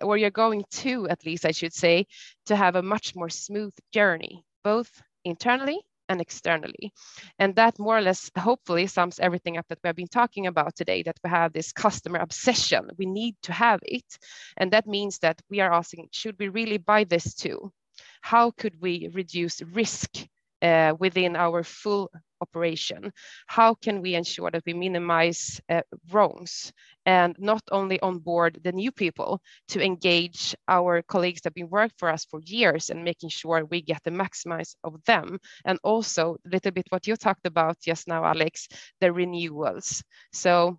or 0.02 0.16
you're 0.16 0.30
going 0.30 0.64
to, 0.70 1.08
at 1.08 1.24
least 1.26 1.44
I 1.44 1.50
should 1.50 1.72
say, 1.72 2.06
to 2.46 2.56
have 2.56 2.76
a 2.76 2.82
much 2.82 3.16
more 3.16 3.28
smooth 3.28 3.72
journey, 3.92 4.44
both 4.62 5.02
internally 5.24 5.80
and 6.10 6.20
externally. 6.20 6.92
And 7.38 7.54
that 7.54 7.78
more 7.78 7.96
or 7.96 8.02
less 8.02 8.30
hopefully 8.36 8.86
sums 8.86 9.18
everything 9.18 9.56
up 9.56 9.66
that 9.68 9.78
we 9.82 9.88
have 9.88 9.96
been 9.96 10.08
talking 10.08 10.46
about 10.46 10.76
today, 10.76 11.02
that 11.04 11.18
we 11.24 11.30
have 11.30 11.52
this 11.52 11.72
customer 11.72 12.18
obsession. 12.18 12.90
We 12.98 13.06
need 13.06 13.36
to 13.44 13.52
have 13.52 13.80
it. 13.82 14.18
And 14.56 14.72
that 14.72 14.86
means 14.86 15.18
that 15.20 15.40
we 15.48 15.60
are 15.60 15.72
asking, 15.72 16.08
should 16.12 16.36
we 16.38 16.48
really 16.48 16.78
buy 16.78 17.04
this 17.04 17.34
too? 17.34 17.72
How 18.20 18.50
could 18.50 18.80
we 18.80 19.08
reduce 19.12 19.62
risk 19.62 20.26
uh, 20.62 20.94
within 20.98 21.36
our 21.36 21.62
full 21.62 22.10
operation? 22.40 23.12
How 23.46 23.74
can 23.74 24.00
we 24.00 24.14
ensure 24.14 24.50
that 24.50 24.62
we 24.66 24.74
minimize 24.74 25.60
uh, 25.68 25.82
wrongs 26.10 26.72
and 27.06 27.34
not 27.38 27.62
only 27.70 28.00
onboard 28.00 28.60
the 28.62 28.72
new 28.72 28.92
people 28.92 29.40
to 29.68 29.82
engage 29.82 30.54
our 30.68 31.02
colleagues 31.02 31.40
that 31.42 31.50
have 31.50 31.54
been 31.54 31.70
working 31.70 31.94
for 31.98 32.08
us 32.08 32.24
for 32.24 32.40
years 32.44 32.90
and 32.90 33.04
making 33.04 33.30
sure 33.30 33.64
we 33.64 33.82
get 33.82 34.02
the 34.04 34.10
maximize 34.10 34.74
of 34.84 35.02
them. 35.04 35.38
And 35.64 35.78
also 35.82 36.36
a 36.44 36.48
little 36.48 36.72
bit 36.72 36.86
what 36.90 37.06
you 37.06 37.16
talked 37.16 37.46
about 37.46 37.80
just 37.80 38.08
now, 38.08 38.24
Alex, 38.24 38.68
the 39.00 39.12
renewals. 39.12 40.02
So, 40.32 40.78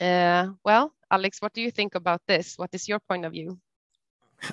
uh, 0.00 0.48
well, 0.64 0.92
Alex, 1.10 1.40
what 1.40 1.52
do 1.52 1.60
you 1.60 1.70
think 1.70 1.94
about 1.94 2.22
this? 2.26 2.54
What 2.56 2.70
is 2.72 2.88
your 2.88 3.00
point 3.00 3.24
of 3.24 3.32
view? 3.32 3.58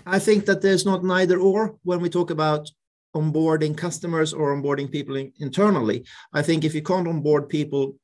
I 0.05 0.19
think 0.19 0.45
that 0.45 0.61
there's 0.61 0.85
not 0.85 1.03
neither 1.03 1.39
or 1.39 1.75
when 1.83 1.99
we 1.99 2.09
talk 2.09 2.29
about 2.29 2.69
onboarding 3.15 3.75
customers 3.75 4.33
or 4.33 4.55
onboarding 4.55 4.91
people 4.91 5.15
in, 5.15 5.31
internally. 5.39 6.05
I 6.33 6.41
think 6.41 6.63
if 6.63 6.73
you 6.75 6.81
can't 6.81 7.07
onboard 7.07 7.49
people 7.49 7.95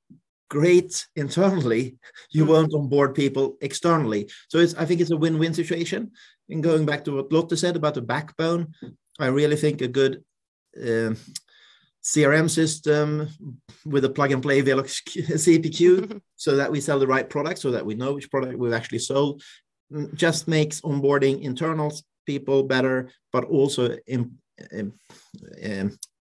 great 0.49 1.07
internally, 1.15 1.97
you 2.31 2.45
mm. 2.45 2.49
won't 2.49 2.73
onboard 2.73 3.15
people 3.15 3.57
externally. 3.61 4.29
So 4.49 4.59
it's 4.59 4.75
I 4.75 4.85
think 4.85 5.01
it's 5.01 5.11
a 5.11 5.17
win-win 5.17 5.53
situation. 5.53 6.11
And 6.49 6.63
going 6.63 6.85
back 6.85 7.03
to 7.05 7.15
what 7.15 7.31
Lotte 7.31 7.57
said 7.57 7.75
about 7.75 7.95
the 7.95 8.01
backbone, 8.01 8.73
I 9.19 9.27
really 9.27 9.55
think 9.55 9.81
a 9.81 9.87
good 9.87 10.23
uh, 10.77 11.15
CRM 12.03 12.49
system 12.49 13.27
with 13.85 14.05
a 14.05 14.09
plug 14.09 14.31
and 14.31 14.43
play 14.43 14.61
Velox 14.61 15.01
CPQ 15.07 16.21
so 16.35 16.55
that 16.55 16.71
we 16.71 16.79
sell 16.79 16.99
the 16.99 17.07
right 17.07 17.27
product, 17.27 17.59
so 17.59 17.71
that 17.71 17.85
we 17.85 17.95
know 17.95 18.13
which 18.13 18.29
product 18.29 18.57
we've 18.57 18.73
actually 18.73 18.99
sold, 18.99 19.41
mm, 19.91 20.13
just 20.13 20.47
makes 20.47 20.81
onboarding 20.81 21.41
internal 21.41 21.91
people 22.27 22.63
better, 22.63 23.09
but 23.33 23.45
also 23.45 23.97
in, 24.05 24.19
um, 24.19 24.23
um, 24.25 24.37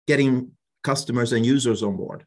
getting 0.06 0.52
customers 0.82 1.32
and 1.32 1.44
users 1.44 1.82
on 1.82 1.96
board. 1.96 2.24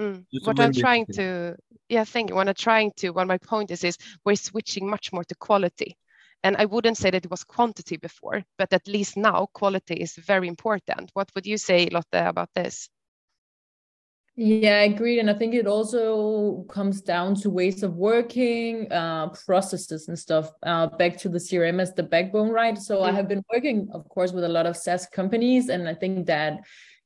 Mm. 0.00 0.24
What 0.44 0.60
I'm 0.60 0.72
trying 0.72 1.06
to, 1.14 1.56
yeah, 1.88 2.04
thank 2.04 2.30
you. 2.30 2.36
What 2.36 2.48
I'm 2.48 2.54
trying 2.54 2.92
to, 2.98 3.10
what 3.10 3.26
my 3.26 3.38
point 3.38 3.70
is, 3.70 3.82
is 3.84 3.96
we're 4.24 4.36
switching 4.36 4.88
much 4.88 5.12
more 5.12 5.24
to 5.24 5.34
quality. 5.36 5.96
And 6.42 6.56
I 6.58 6.66
wouldn't 6.66 6.98
say 6.98 7.10
that 7.10 7.24
it 7.24 7.30
was 7.30 7.44
quantity 7.44 7.96
before, 7.96 8.42
but 8.58 8.72
at 8.72 8.86
least 8.86 9.16
now 9.16 9.48
quality 9.54 9.94
is 9.94 10.14
very 10.14 10.48
important. 10.48 11.10
What 11.14 11.30
would 11.34 11.46
you 11.46 11.56
say, 11.56 11.88
Lotte, 11.90 12.06
about 12.12 12.50
this? 12.54 12.88
Yeah, 14.38 14.80
I 14.80 14.82
agree. 14.82 15.18
And 15.18 15.30
I 15.30 15.34
think 15.34 15.54
it 15.54 15.66
also 15.66 16.66
comes 16.68 17.00
down 17.00 17.36
to 17.36 17.48
ways 17.48 17.82
of 17.82 17.94
working, 17.96 18.92
uh, 18.92 19.28
processes 19.28 20.08
and 20.08 20.18
stuff. 20.18 20.50
Uh, 20.62 20.88
back 20.88 21.16
to 21.18 21.30
the 21.30 21.38
CRM 21.38 21.80
as 21.80 21.94
the 21.94 22.02
backbone, 22.02 22.50
right? 22.50 22.76
So. 22.76 23.02
I 23.02 23.12
have 23.12 23.28
been 23.28 23.42
working, 23.50 23.88
of 23.94 24.06
course, 24.10 24.32
with 24.32 24.44
a 24.44 24.48
lot 24.48 24.66
of 24.66 24.76
SaaS 24.76 25.06
companies. 25.06 25.70
And 25.70 25.88
I 25.88 25.94
think 25.94 26.26
that 26.26 26.58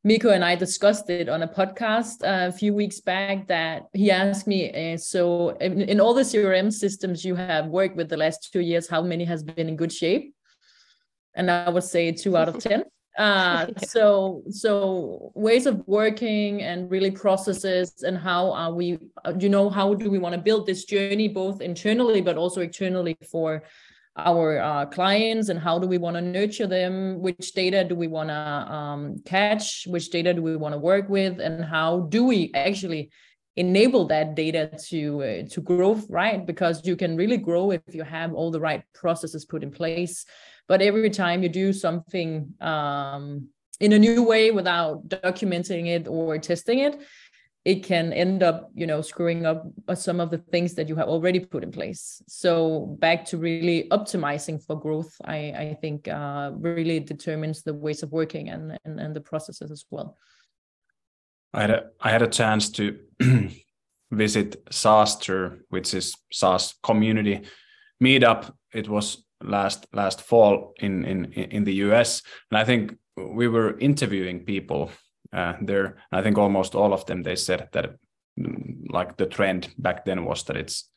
Mikko 0.03 0.31
and 0.31 0.45
I 0.45 0.57
discussed 0.57 1.09
it 1.09 1.29
on 1.29 1.43
a 1.43 1.49
podcast 1.49 2.25
uh, 2.25 2.49
a 2.49 2.53
few 2.53 2.75
weeks 2.75 3.01
back 3.01 3.47
that 3.47 3.83
he 3.93 4.11
asked 4.11 4.49
me, 4.49 4.95
uh, 4.95 4.97
so 4.97 5.51
in, 5.61 5.83
in 5.83 6.01
all 6.01 6.15
the 6.15 6.23
CRM 6.23 6.73
systems 6.73 7.25
you 7.25 7.37
have 7.37 7.67
worked 7.67 7.97
with 7.97 8.09
the 8.09 8.17
last 8.17 8.51
two 8.53 8.61
years, 8.61 8.89
how 8.89 9.03
many 9.03 9.25
has 9.25 9.45
been 9.45 9.69
in 9.69 9.77
good 9.77 9.93
shape? 9.93 10.35
And 11.35 11.51
I 11.51 11.69
would 11.71 11.85
say 11.85 12.11
two 12.13 12.37
out 12.37 12.49
of 12.49 12.59
10 12.59 12.83
uh 13.19 13.67
so 13.79 14.43
so 14.51 15.33
ways 15.35 15.67
of 15.67 15.87
working 15.87 16.63
and 16.63 16.91
really 16.91 17.11
processes 17.11 18.03
and 18.03 18.17
how 18.17 18.53
are 18.53 18.73
we 18.73 18.99
uh, 19.25 19.33
you 19.39 19.49
know 19.49 19.69
how 19.69 19.95
do 19.95 20.11
we 20.11 20.19
want 20.19 20.35
to 20.35 20.41
build 20.41 20.67
this 20.67 20.85
journey 20.85 21.29
both 21.29 21.61
internally 21.61 22.21
but 22.21 22.37
also 22.37 22.61
externally 22.61 23.17
for 23.31 23.63
our 24.17 24.61
uh, 24.61 24.87
clients 24.87 25.49
and 25.49 25.59
how 25.59 25.79
do 25.79 25.87
we 25.87 25.99
want 25.99 26.17
to 26.17 26.21
nurture 26.21 26.67
them? 26.67 27.21
Which 27.21 27.53
data 27.53 27.85
do 27.85 27.95
we 27.95 28.07
want 28.07 28.29
to 28.29 28.35
um, 28.35 29.17
catch? 29.25 29.87
Which 29.87 30.11
data 30.11 30.35
do 30.35 30.43
we 30.43 30.57
want 30.57 30.75
to 30.75 30.79
work 30.79 31.09
with? 31.09 31.41
And 31.41 31.65
how 31.65 32.01
do 32.01 32.25
we 32.25 32.51
actually 32.55 33.11
enable 33.57 34.07
that 34.07 34.35
data 34.35 34.71
to 34.89 35.23
uh, 35.23 35.49
to 35.51 35.61
grow 35.61 36.01
right? 36.09 36.47
Because 36.47 36.87
you 36.87 36.97
can 36.97 37.17
really 37.17 37.37
grow 37.37 37.73
if 37.73 37.83
you 37.89 38.05
have 38.05 38.33
all 38.33 38.51
the 38.51 38.61
right 38.61 38.83
processes 38.95 39.45
put 39.45 39.63
in 39.63 39.71
place 39.71 40.25
but 40.71 40.81
every 40.81 41.11
time 41.11 41.43
you 41.43 41.49
do 41.49 41.73
something 41.73 42.55
um, 42.61 43.49
in 43.81 43.93
a 43.93 43.99
new 43.99 44.23
way 44.23 44.53
without 44.53 45.09
documenting 45.09 45.89
it 45.89 46.07
or 46.07 46.39
testing 46.39 46.79
it 46.79 46.95
it 47.65 47.85
can 47.85 48.13
end 48.13 48.43
up 48.43 48.71
you 48.75 48.87
know 48.87 49.03
screwing 49.03 49.45
up 49.45 49.67
some 49.95 50.21
of 50.21 50.31
the 50.31 50.39
things 50.39 50.75
that 50.75 50.89
you 50.89 50.97
have 50.97 51.09
already 51.09 51.41
put 51.41 51.63
in 51.63 51.71
place. 51.71 52.23
So 52.27 52.97
back 53.01 53.25
to 53.27 53.37
really 53.37 53.89
optimizing 53.91 54.65
for 54.65 54.81
growth 54.81 55.13
i 55.27 55.39
i 55.65 55.77
think 55.83 56.09
uh, 56.09 56.53
really 56.55 57.01
determines 57.01 57.63
the 57.63 57.75
ways 57.75 58.03
of 58.03 58.13
working 58.13 58.49
and, 58.49 58.79
and 58.85 59.01
and 59.01 59.15
the 59.15 59.21
processes 59.31 59.71
as 59.71 59.85
well. 59.91 60.17
I 61.53 61.61
had 61.65 61.71
a 61.71 61.81
i 62.01 62.11
had 62.11 62.23
a 62.23 62.35
chance 62.41 62.71
to 62.79 62.85
visit 64.23 64.65
SaaStr 64.71 65.59
which 65.69 65.95
is 65.95 66.15
SaaS 66.33 66.75
community 66.83 67.37
meetup. 68.03 68.43
It 68.73 68.89
was 68.89 69.27
last 69.43 69.87
last 69.93 70.23
fall 70.23 70.75
in 70.81 71.05
in 71.05 71.33
in 71.33 71.65
the 71.65 71.75
US, 71.87 72.23
and 72.51 72.59
I 72.59 72.65
think 72.65 72.97
we 73.17 73.49
were 73.49 73.79
interviewing 73.79 74.45
people 74.45 74.91
uh, 75.33 75.55
there. 75.61 75.99
I 76.13 76.23
think 76.23 76.39
almost 76.39 76.75
all 76.75 76.93
of 76.93 77.05
them 77.07 77.23
they 77.23 77.37
said 77.37 77.69
that 77.73 77.97
mm, 78.39 78.91
like 78.91 79.17
the 79.17 79.27
trend 79.27 79.69
back 79.79 80.05
then 80.05 80.25
was 80.25 80.45
that 80.45 80.57
it's 80.57 80.91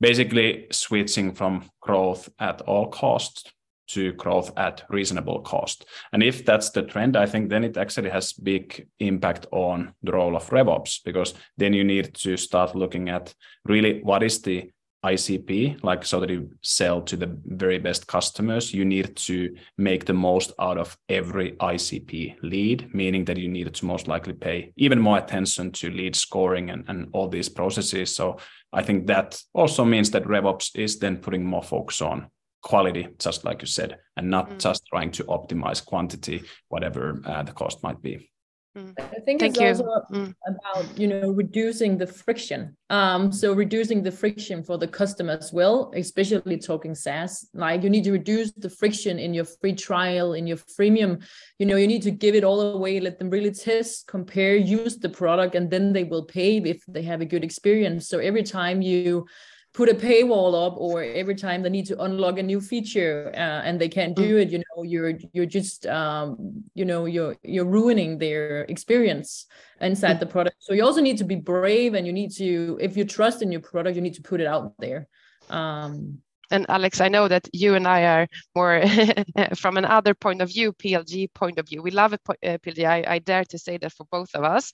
basically 0.00 0.66
switching 0.72 1.34
from 1.34 1.70
growth 1.80 2.28
at 2.38 2.62
all 2.62 2.88
costs 2.88 3.52
to 3.90 4.12
growth 4.12 4.52
at 4.56 4.84
reasonable 4.88 5.40
cost. 5.40 5.84
And 6.12 6.22
if 6.22 6.44
that's 6.44 6.70
the 6.70 6.82
trend, 6.82 7.16
I 7.16 7.26
think 7.26 7.50
then 7.50 7.64
it 7.64 7.76
actually 7.76 8.10
has 8.10 8.32
big 8.32 8.88
impact 9.00 9.46
on 9.50 9.94
the 10.02 10.12
role 10.12 10.36
of 10.36 10.48
RevOps 10.50 11.00
because 11.04 11.34
then 11.56 11.72
you 11.72 11.82
need 11.82 12.14
to 12.14 12.36
start 12.36 12.76
looking 12.76 13.08
at 13.08 13.34
really 13.64 14.00
what 14.02 14.22
is 14.22 14.42
the 14.42 14.70
ICP, 15.04 15.82
like 15.82 16.04
so 16.04 16.20
that 16.20 16.30
you 16.30 16.50
sell 16.62 17.00
to 17.02 17.16
the 17.16 17.38
very 17.46 17.78
best 17.78 18.06
customers, 18.06 18.74
you 18.74 18.84
need 18.84 19.16
to 19.16 19.56
make 19.78 20.04
the 20.04 20.12
most 20.12 20.52
out 20.58 20.76
of 20.76 20.96
every 21.08 21.52
ICP 21.52 22.36
lead, 22.42 22.94
meaning 22.94 23.24
that 23.24 23.38
you 23.38 23.48
need 23.48 23.72
to 23.72 23.86
most 23.86 24.08
likely 24.08 24.34
pay 24.34 24.72
even 24.76 24.98
more 24.98 25.18
attention 25.18 25.72
to 25.72 25.90
lead 25.90 26.14
scoring 26.14 26.70
and, 26.70 26.84
and 26.88 27.08
all 27.12 27.28
these 27.28 27.48
processes. 27.48 28.14
So 28.14 28.38
I 28.72 28.82
think 28.82 29.06
that 29.06 29.40
also 29.54 29.84
means 29.84 30.10
that 30.10 30.24
RevOps 30.24 30.76
is 30.76 30.98
then 30.98 31.16
putting 31.16 31.44
more 31.44 31.62
focus 31.62 32.02
on 32.02 32.28
quality, 32.62 33.08
just 33.18 33.44
like 33.44 33.62
you 33.62 33.66
said, 33.66 33.96
and 34.16 34.30
not 34.30 34.48
mm-hmm. 34.48 34.58
just 34.58 34.84
trying 34.86 35.10
to 35.12 35.24
optimize 35.24 35.84
quantity, 35.84 36.42
whatever 36.68 37.22
uh, 37.24 37.42
the 37.42 37.52
cost 37.52 37.82
might 37.82 38.00
be. 38.02 38.29
Mm. 38.76 38.94
I 39.00 39.18
think 39.24 39.40
Thank 39.40 39.58
it's 39.58 39.80
you. 39.80 39.84
also 39.84 40.06
mm. 40.12 40.32
about 40.46 40.96
you 40.96 41.08
know 41.08 41.30
reducing 41.30 41.98
the 41.98 42.06
friction. 42.06 42.76
Um, 42.88 43.32
so 43.32 43.52
reducing 43.52 44.02
the 44.02 44.12
friction 44.12 44.62
for 44.62 44.78
the 44.78 44.86
customer 44.86 45.32
as 45.32 45.52
well, 45.52 45.92
especially 45.96 46.56
talking 46.56 46.94
SaaS. 46.94 47.48
Like 47.52 47.82
you 47.82 47.90
need 47.90 48.04
to 48.04 48.12
reduce 48.12 48.52
the 48.52 48.70
friction 48.70 49.18
in 49.18 49.34
your 49.34 49.44
free 49.44 49.74
trial, 49.74 50.34
in 50.34 50.46
your 50.46 50.58
freemium. 50.58 51.24
You 51.58 51.66
know, 51.66 51.76
you 51.76 51.88
need 51.88 52.02
to 52.02 52.12
give 52.12 52.36
it 52.36 52.44
all 52.44 52.60
away, 52.60 53.00
let 53.00 53.18
them 53.18 53.30
really 53.30 53.50
test, 53.50 54.06
compare, 54.06 54.54
use 54.54 54.98
the 54.98 55.08
product, 55.08 55.56
and 55.56 55.68
then 55.68 55.92
they 55.92 56.04
will 56.04 56.24
pay 56.24 56.58
if 56.58 56.84
they 56.86 57.02
have 57.02 57.20
a 57.20 57.26
good 57.26 57.42
experience. 57.42 58.08
So 58.08 58.20
every 58.20 58.44
time 58.44 58.82
you 58.82 59.26
put 59.72 59.88
a 59.88 59.94
paywall 59.94 60.66
up 60.66 60.76
or 60.76 61.02
every 61.02 61.34
time 61.34 61.62
they 61.62 61.70
need 61.70 61.86
to 61.86 62.00
unlock 62.02 62.38
a 62.38 62.42
new 62.42 62.60
feature 62.60 63.30
uh, 63.34 63.62
and 63.64 63.80
they 63.80 63.88
can't 63.88 64.16
do 64.16 64.36
mm. 64.36 64.42
it 64.42 64.50
you 64.50 64.58
know 64.58 64.82
you're 64.82 65.14
you're 65.32 65.46
just 65.46 65.86
um, 65.86 66.64
you 66.74 66.84
know 66.84 67.04
you're 67.04 67.36
you're 67.42 67.64
ruining 67.64 68.18
their 68.18 68.62
experience 68.62 69.46
inside 69.80 70.18
the 70.18 70.26
product 70.26 70.56
so 70.58 70.74
you 70.74 70.84
also 70.84 71.00
need 71.00 71.18
to 71.18 71.24
be 71.24 71.36
brave 71.36 71.94
and 71.94 72.06
you 72.06 72.12
need 72.12 72.32
to 72.32 72.78
if 72.80 72.96
you 72.96 73.04
trust 73.04 73.42
in 73.42 73.52
your 73.52 73.60
product 73.60 73.94
you 73.94 74.02
need 74.02 74.14
to 74.14 74.22
put 74.22 74.40
it 74.40 74.46
out 74.46 74.72
there 74.78 75.06
um, 75.50 76.18
and 76.52 76.66
Alex, 76.68 77.00
I 77.00 77.08
know 77.08 77.28
that 77.28 77.48
you 77.52 77.76
and 77.76 77.86
I 77.86 78.02
are 78.06 78.28
more 78.56 78.82
from 79.54 79.76
another 79.76 80.14
point 80.14 80.42
of 80.42 80.48
view, 80.48 80.72
PLG 80.72 81.32
point 81.32 81.58
of 81.60 81.68
view. 81.68 81.80
We 81.80 81.92
love 81.92 82.12
a 82.12 82.18
uh, 82.28 82.58
PLG. 82.58 82.84
I, 82.84 83.04
I, 83.06 83.18
dare 83.20 83.44
to 83.44 83.58
say 83.58 83.78
that 83.78 83.92
for 83.92 84.04
both 84.10 84.34
of 84.34 84.42
us, 84.42 84.72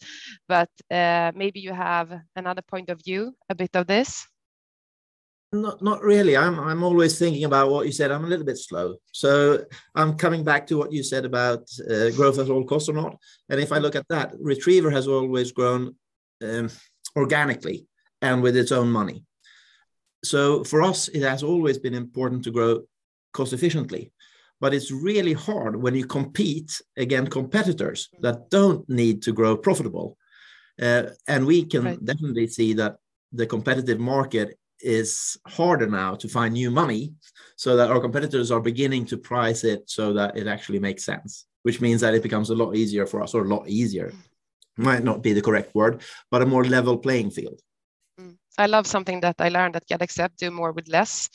but 0.48 0.70
uh, 0.90 1.32
maybe 1.34 1.60
you 1.60 1.74
have 1.74 2.18
another 2.34 2.62
point 2.62 2.88
of 2.88 3.02
view, 3.04 3.34
a 3.50 3.54
bit 3.54 3.76
of 3.76 3.86
this. 3.86 4.26
Not, 5.62 5.82
not 5.82 6.02
really. 6.02 6.36
I'm, 6.36 6.58
I'm 6.58 6.82
always 6.82 7.18
thinking 7.18 7.44
about 7.44 7.70
what 7.70 7.86
you 7.86 7.92
said. 7.92 8.10
I'm 8.10 8.24
a 8.24 8.28
little 8.28 8.44
bit 8.44 8.58
slow. 8.58 8.96
So 9.12 9.64
I'm 9.94 10.16
coming 10.16 10.44
back 10.44 10.66
to 10.68 10.76
what 10.76 10.92
you 10.92 11.02
said 11.02 11.24
about 11.24 11.68
uh, 11.90 12.10
growth 12.10 12.38
at 12.38 12.50
all 12.50 12.64
costs 12.64 12.88
or 12.88 12.94
not. 12.94 13.16
And 13.48 13.60
if 13.60 13.72
I 13.72 13.78
look 13.78 13.96
at 13.96 14.08
that, 14.08 14.32
Retriever 14.38 14.90
has 14.90 15.08
always 15.08 15.52
grown 15.52 15.94
um, 16.42 16.70
organically 17.16 17.86
and 18.22 18.42
with 18.42 18.56
its 18.56 18.72
own 18.72 18.90
money. 18.90 19.24
So 20.24 20.64
for 20.64 20.82
us, 20.82 21.08
it 21.08 21.22
has 21.22 21.42
always 21.42 21.78
been 21.78 21.94
important 21.94 22.44
to 22.44 22.50
grow 22.50 22.82
cost 23.32 23.52
efficiently. 23.52 24.12
But 24.60 24.74
it's 24.74 24.90
really 24.90 25.34
hard 25.34 25.76
when 25.76 25.94
you 25.94 26.06
compete 26.06 26.80
against 26.96 27.30
competitors 27.30 28.08
that 28.20 28.50
don't 28.50 28.88
need 28.88 29.22
to 29.22 29.32
grow 29.32 29.56
profitable. 29.56 30.16
Uh, 30.80 31.04
and 31.28 31.46
we 31.46 31.64
can 31.64 31.84
right. 31.84 32.04
definitely 32.04 32.46
see 32.46 32.72
that 32.74 32.96
the 33.32 33.46
competitive 33.46 34.00
market 34.00 34.58
is 34.80 35.36
harder 35.46 35.86
now 35.86 36.14
to 36.14 36.28
find 36.28 36.54
new 36.54 36.70
money 36.70 37.12
so 37.56 37.76
that 37.76 37.90
our 37.90 38.00
competitors 38.00 38.50
are 38.50 38.60
beginning 38.60 39.04
to 39.06 39.16
price 39.16 39.64
it 39.64 39.88
so 39.88 40.12
that 40.12 40.36
it 40.36 40.46
actually 40.46 40.78
makes 40.78 41.04
sense 41.04 41.46
which 41.66 41.80
means 41.80 42.00
that 42.00 42.14
it 42.14 42.22
becomes 42.22 42.50
a 42.50 42.54
lot 42.54 42.76
easier 42.76 43.06
for 43.06 43.20
us 43.20 43.34
or 43.34 43.42
a 43.42 43.48
lot 43.48 43.68
easier. 43.68 44.12
Might 44.76 45.02
not 45.02 45.20
be 45.20 45.32
the 45.32 45.42
correct 45.42 45.74
word 45.74 46.02
but 46.30 46.40
a 46.40 46.46
more 46.46 46.64
level 46.64 46.96
playing 46.96 47.30
field. 47.32 47.58
Mm. 48.20 48.36
i 48.56 48.66
love 48.66 48.86
something 48.86 49.20
that 49.20 49.36
i 49.46 49.48
learned 49.48 49.76
at 49.76 49.88
GetAccept 49.90 50.36
do 50.36 50.50
more 50.50 50.72
with 50.72 50.88
less. 50.96 51.28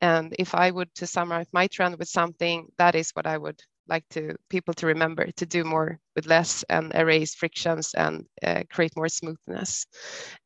And 0.00 0.34
if 0.44 0.54
i 0.54 0.70
would 0.70 0.90
to 0.94 1.06
summarize 1.06 1.50
my 1.52 1.66
trend 1.66 1.98
with 1.98 2.08
something 2.08 2.56
that 2.80 2.94
is 2.94 3.10
what 3.16 3.26
i 3.26 3.36
would 3.36 3.60
like 3.88 4.04
to 4.10 4.34
people 4.48 4.74
to 4.74 4.86
remember 4.86 5.26
to 5.36 5.46
do 5.46 5.64
more 5.64 5.98
with 6.16 6.26
less 6.26 6.64
and 6.68 6.94
erase 6.94 7.34
frictions 7.34 7.94
and 7.94 8.24
uh, 8.42 8.62
create 8.70 8.96
more 8.96 9.08
smoothness. 9.08 9.86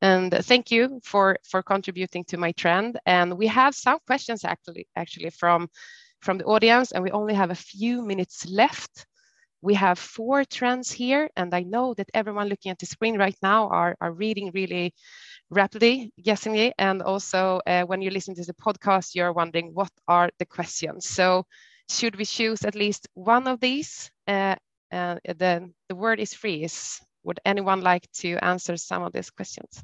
And 0.03 0.33
thank 0.33 0.70
you 0.70 1.01
for 1.05 1.37
for 1.48 1.62
contributing 1.62 2.24
to 2.24 2.37
my 2.37 2.53
trend. 2.53 2.98
And 3.07 3.38
we 3.38 3.46
have 3.48 3.74
some 3.74 3.98
questions 4.07 4.44
actually 4.44 4.87
actually 4.96 5.31
from 5.31 5.68
from 6.20 6.38
the 6.38 6.44
audience, 6.44 6.92
and 6.92 7.05
we 7.05 7.11
only 7.12 7.35
have 7.35 7.51
a 7.51 7.55
few 7.55 8.03
minutes 8.03 8.46
left. 8.48 9.07
We 9.61 9.74
have 9.74 9.98
four 9.98 10.44
trends 10.44 10.90
here, 10.92 11.29
and 11.37 11.53
I 11.55 11.62
know 11.62 11.94
that 11.94 12.11
everyone 12.14 12.48
looking 12.48 12.70
at 12.70 12.79
the 12.79 12.87
screen 12.87 13.18
right 13.18 13.37
now 13.42 13.68
are, 13.68 13.96
are 14.01 14.12
reading 14.12 14.53
really 14.55 14.94
rapidly, 15.51 16.12
guessingly, 16.22 16.72
and 16.79 17.03
also 17.03 17.61
uh, 17.66 17.83
when 17.83 18.01
you 18.03 18.11
listen 18.11 18.35
to 18.37 18.44
the 18.44 18.55
podcast, 18.55 19.14
you're 19.14 19.33
wondering 19.33 19.70
what 19.74 19.90
are 20.07 20.31
the 20.38 20.46
questions. 20.46 21.09
So 21.09 21.44
should 21.88 22.16
we 22.16 22.24
choose 22.24 22.64
at 22.64 22.74
least 22.74 23.09
one 23.14 23.46
of 23.46 23.61
these? 23.61 24.11
Uh, 24.27 24.57
uh, 24.92 25.16
the, 25.24 25.70
the 25.88 25.94
word 25.94 26.20
is 26.20 26.35
free. 26.35 26.64
Is, 26.64 27.01
would 27.24 27.40
anyone 27.44 27.81
like 27.81 28.11
to 28.20 28.37
answer 28.42 28.77
some 28.77 29.03
of 29.03 29.12
these 29.12 29.31
questions? 29.31 29.83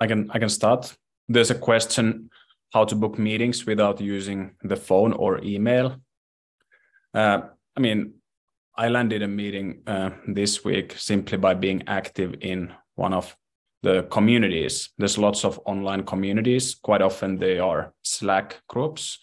I 0.00 0.06
can 0.06 0.30
I 0.30 0.38
can 0.38 0.48
start. 0.48 0.96
There's 1.28 1.50
a 1.50 1.58
question 1.58 2.30
how 2.72 2.84
to 2.84 2.94
book 2.94 3.18
meetings 3.18 3.66
without 3.66 4.00
using 4.00 4.52
the 4.62 4.76
phone 4.76 5.12
or 5.12 5.42
email. 5.42 5.96
Uh, 7.12 7.40
I 7.76 7.80
mean, 7.80 8.14
I 8.76 8.88
landed 8.88 9.22
a 9.22 9.28
meeting 9.28 9.82
uh, 9.86 10.10
this 10.26 10.64
week 10.64 10.94
simply 10.96 11.38
by 11.38 11.54
being 11.54 11.82
active 11.86 12.36
in 12.40 12.72
one 12.94 13.12
of 13.12 13.36
the 13.82 14.04
communities. 14.04 14.90
There's 14.98 15.18
lots 15.18 15.44
of 15.44 15.60
online 15.64 16.04
communities. 16.04 16.74
Quite 16.74 17.02
often 17.02 17.38
they 17.38 17.58
are 17.58 17.92
Slack 18.02 18.60
groups 18.68 19.18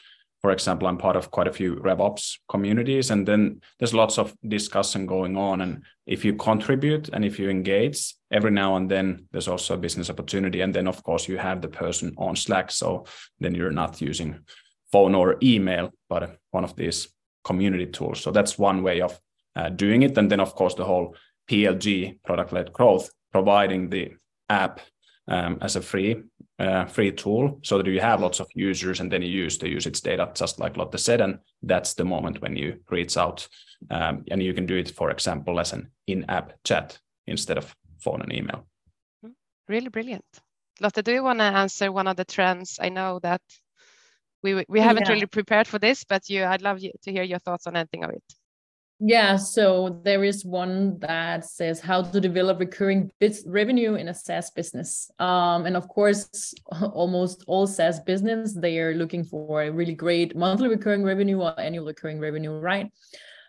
for 0.46 0.52
example, 0.52 0.88
I'm 0.88 1.00
part 1.00 1.16
of 1.16 1.32
quite 1.32 1.48
a 1.48 1.52
few 1.52 1.78
RevOps 1.78 2.38
communities, 2.50 3.10
and 3.10 3.28
then 3.28 3.62
there's 3.80 3.96
lots 3.96 4.20
of 4.20 4.32
discussion 4.48 5.08
going 5.08 5.36
on. 5.38 5.62
And 5.62 5.82
if 6.06 6.24
you 6.24 6.36
contribute 6.36 7.10
and 7.10 7.26
if 7.26 7.40
you 7.40 7.50
engage, 7.50 8.14
every 8.30 8.52
now 8.52 8.76
and 8.76 8.88
then 8.88 9.26
there's 9.32 9.48
also 9.48 9.74
a 9.74 9.78
business 9.78 10.08
opportunity. 10.08 10.62
And 10.62 10.72
then, 10.72 10.88
of 10.88 11.02
course, 11.02 11.28
you 11.28 11.40
have 11.40 11.62
the 11.62 11.68
person 11.68 12.14
on 12.20 12.36
Slack. 12.36 12.70
So 12.70 13.08
then 13.40 13.56
you're 13.56 13.72
not 13.72 14.00
using 14.02 14.42
phone 14.92 15.16
or 15.16 15.38
email, 15.42 15.92
but 16.10 16.38
one 16.52 16.64
of 16.64 16.76
these 16.76 17.08
community 17.44 17.88
tools. 17.88 18.22
So 18.22 18.30
that's 18.30 18.60
one 18.60 18.84
way 18.84 19.02
of 19.02 19.20
uh, 19.56 19.70
doing 19.70 20.04
it. 20.04 20.16
And 20.16 20.30
then, 20.30 20.40
of 20.40 20.54
course, 20.54 20.76
the 20.76 20.86
whole 20.86 21.16
PLG 21.50 22.20
product 22.24 22.54
led 22.54 22.72
growth, 22.72 23.10
providing 23.32 23.90
the 23.90 24.12
app 24.48 24.80
um, 25.28 25.58
as 25.62 25.76
a 25.76 25.82
free 25.82 26.22
uh, 26.60 26.86
free 26.86 27.12
tool. 27.12 27.60
So 27.64 27.78
that 27.78 27.88
you 27.88 28.00
have 28.00 28.22
lots 28.22 28.40
of 28.40 28.48
users 28.56 29.00
and 29.00 29.12
then 29.12 29.22
you 29.22 29.30
use 29.30 29.58
the 29.58 29.70
usage 29.70 30.02
data 30.02 30.32
just 30.34 30.60
like 30.60 30.78
Lotte 30.78 31.00
said 31.00 31.22
and 31.22 31.40
that's 31.64 31.94
the 31.94 32.06
moment 32.06 32.42
when 32.42 32.56
you 32.56 32.80
reach 32.90 33.18
out 33.18 33.48
um, 33.90 34.24
and 34.32 34.42
you 34.42 34.54
can 34.54 34.66
do 34.66 34.78
it 34.78 34.92
for 34.92 35.12
example 35.12 35.60
as 35.60 35.74
an 35.74 35.90
in-app 36.08 36.54
chat 36.64 37.00
instead 37.28 37.58
of 37.58 37.76
phone 38.00 38.22
and 38.22 38.34
email. 38.34 38.66
Mm, 39.26 39.34
really 39.68 39.90
brilliant. 39.90 40.26
Lotte 40.80 41.04
do 41.04 41.12
you 41.12 41.24
want 41.24 41.40
to 41.40 41.46
answer 41.46 41.92
one 41.92 42.08
of 42.08 42.16
the 42.16 42.26
trends? 42.26 42.80
I 42.82 42.90
know 42.90 43.20
that 43.20 43.42
we 44.44 44.64
we 44.70 44.80
haven't 44.80 45.08
yeah. 45.08 45.14
really 45.14 45.26
prepared 45.26 45.68
for 45.68 45.80
this 45.80 46.04
but 46.04 46.30
you 46.30 46.46
I'd 46.46 46.62
love 46.62 46.80
you 46.80 46.92
to 47.04 47.12
hear 47.12 47.24
your 47.24 47.40
thoughts 47.40 47.68
on 47.68 47.76
anything 47.76 48.04
of 48.04 48.12
it 48.12 48.24
yeah, 49.00 49.36
so 49.36 50.02
there 50.04 50.24
is 50.24 50.46
one 50.46 51.00
that 51.00 51.44
says 51.44 51.82
how 51.82 52.02
to 52.02 52.22
develop 52.22 52.60
recurring 52.60 53.12
revenue 53.46 53.96
in 53.96 54.08
a 54.08 54.14
SaaS 54.14 54.52
business. 54.52 55.12
Um, 55.20 55.66
and 55.66 55.76
of 55.76 55.88
course, 55.90 56.54
almost 56.94 57.44
all 57.48 57.68
SaaS 57.68 58.00
business, 58.00 58.54
they 58.54 58.80
are 58.80 58.96
looking 58.96 59.26
for 59.26 59.64
a 59.64 59.72
really 59.72 59.96
great 59.96 60.36
monthly 60.36 60.70
recurring 60.70 61.04
revenue 61.04 61.42
or 61.42 61.60
annual 61.60 61.86
recurring 61.86 62.20
revenue, 62.20 62.52
right? 62.52 62.90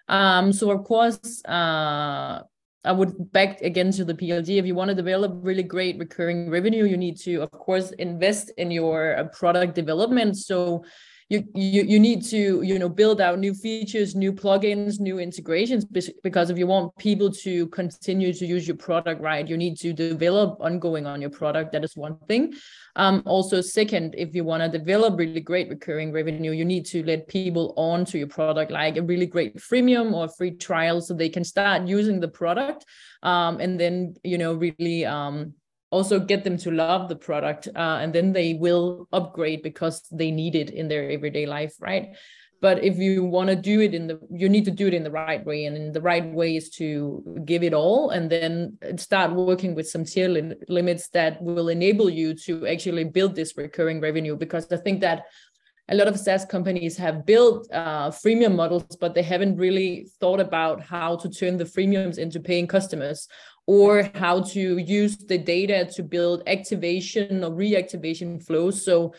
Um, 0.09 0.53
so 0.53 0.71
of 0.71 0.85
course, 0.85 1.45
uh, 1.45 2.43
I 2.85 2.93
would 2.93 3.33
back 3.33 3.61
again 3.63 3.91
to 3.93 4.05
the 4.05 4.15
PLG. 4.15 4.59
If 4.59 4.67
you 4.67 4.75
want 4.75 4.89
to 4.91 4.95
develop 4.95 5.33
really 5.43 5.65
great 5.65 5.99
recurring 5.99 6.51
revenue, 6.51 6.85
you 6.85 6.97
need 6.97 7.19
to, 7.19 7.43
of 7.43 7.51
course, 7.51 7.91
invest 7.93 8.53
in 8.59 8.71
your 8.71 9.17
uh, 9.17 9.25
product 9.29 9.75
development. 9.75 10.37
So 10.37 10.85
you 11.29 11.43
you 11.55 11.83
you 11.83 11.99
need 11.99 12.23
to 12.23 12.63
you 12.63 12.79
know 12.79 12.89
build 12.89 13.21
out 13.21 13.39
new 13.39 13.53
features 13.53 14.15
new 14.15 14.33
plugins 14.33 15.01
new 15.01 15.19
integrations 15.19 15.85
because 15.85 16.51
if 16.51 16.59
you 16.59 16.69
want 16.69 16.97
people 16.99 17.31
to 17.31 17.67
continue 17.69 18.33
to 18.33 18.47
use 18.47 18.69
your 18.69 18.77
product 18.77 19.21
right 19.21 19.49
you 19.49 19.57
need 19.57 19.77
to 19.77 19.93
develop 19.93 20.57
ongoing 20.61 21.07
on 21.07 21.21
your 21.21 21.31
product. 21.31 21.73
That 21.73 21.85
is 21.85 21.97
one 21.97 22.17
thing. 22.29 22.55
Um, 22.95 23.23
also 23.27 23.61
second 23.61 24.15
if 24.17 24.35
you 24.35 24.45
want 24.45 24.63
to 24.63 24.79
develop 24.79 25.19
really 25.19 25.41
great 25.41 25.69
recurring 25.69 26.13
revenue 26.13 26.53
you 26.53 26.65
need 26.65 26.87
to 26.87 27.05
let 27.05 27.27
people 27.27 27.75
on 27.77 28.05
to 28.07 28.19
your 28.19 28.29
product 28.29 28.71
like 28.71 28.97
a 28.97 29.03
really 29.03 29.27
great 29.27 29.57
freemium 29.57 30.13
or 30.15 30.29
free 30.29 30.53
trial 30.53 31.01
so 31.01 31.13
they 31.13 31.29
can 31.29 31.45
start 31.45 31.87
using 31.89 32.21
the 32.21 32.29
product 32.29 32.85
um, 33.23 33.61
and 33.61 33.79
then 33.81 34.15
you 34.23 34.39
know 34.39 34.55
really 34.55 35.05
um, 35.05 35.53
also 35.91 36.19
get 36.19 36.45
them 36.45 36.57
to 36.59 36.71
love 36.71 37.09
the 37.09 37.17
product 37.17 37.69
uh, 37.77 37.99
and 38.01 38.13
then 38.13 38.33
they 38.33 38.55
will 38.55 39.09
upgrade 39.13 39.63
because 39.63 40.03
they 40.11 40.31
need 40.31 40.55
it 40.55 40.71
in 40.71 40.89
their 40.89 41.11
everyday 41.11 41.47
life 41.47 41.75
right? 41.81 42.17
But 42.63 42.83
if 42.83 42.97
you 42.97 43.23
want 43.23 43.51
to 43.51 43.57
do 43.57 43.81
it 43.81 43.95
in 43.95 44.07
the 44.07 44.19
you 44.31 44.49
need 44.49 44.65
to 44.65 44.71
do 44.71 44.87
it 44.87 44.95
in 44.95 45.05
the 45.05 45.11
right 45.11 45.45
way 45.45 45.67
and 45.67 45.95
the 45.95 46.01
right 46.01 46.33
way 46.33 46.57
is 46.57 46.71
to 46.71 47.43
give 47.45 47.63
it 47.63 47.75
all 47.75 48.11
and 48.11 48.31
then 48.31 48.79
start 48.97 49.33
working 49.33 49.75
with 49.75 49.89
some 49.89 50.05
tier 50.05 50.29
li- 50.29 50.55
limits 50.69 51.09
that 51.11 51.41
will 51.43 51.69
enable 51.69 52.09
you 52.09 52.35
to 52.47 52.67
actually 52.67 53.05
build 53.05 53.35
this 53.35 53.57
recurring 53.57 54.01
revenue 54.01 54.37
because 54.37 54.73
i 54.73 54.77
think 54.77 55.01
that 55.03 55.27
a 55.89 55.95
lot 55.95 56.09
of 56.09 56.19
SaaS 56.19 56.45
companies 56.45 56.97
have 56.97 57.25
built 57.25 57.69
uh, 57.73 58.11
freemium 58.11 58.57
models, 58.57 58.97
but 59.01 59.15
they 59.15 59.23
haven't 59.23 59.57
really 59.57 60.09
thought 60.19 60.41
about 60.41 60.83
how 60.83 61.15
to 61.17 61.29
turn 61.29 61.57
the 61.57 61.65
freemiums 61.65 62.19
into 62.19 62.41
paying 62.41 62.67
customers 62.67 63.29
or 63.67 64.11
how 64.15 64.41
to 64.41 64.79
use 64.79 65.17
the 65.17 65.39
data 65.39 65.85
to 65.95 66.03
build 66.03 66.43
activation 66.47 67.43
or 67.43 67.51
reactivation 67.51 68.45
flows. 68.45 68.85
So 68.85 69.13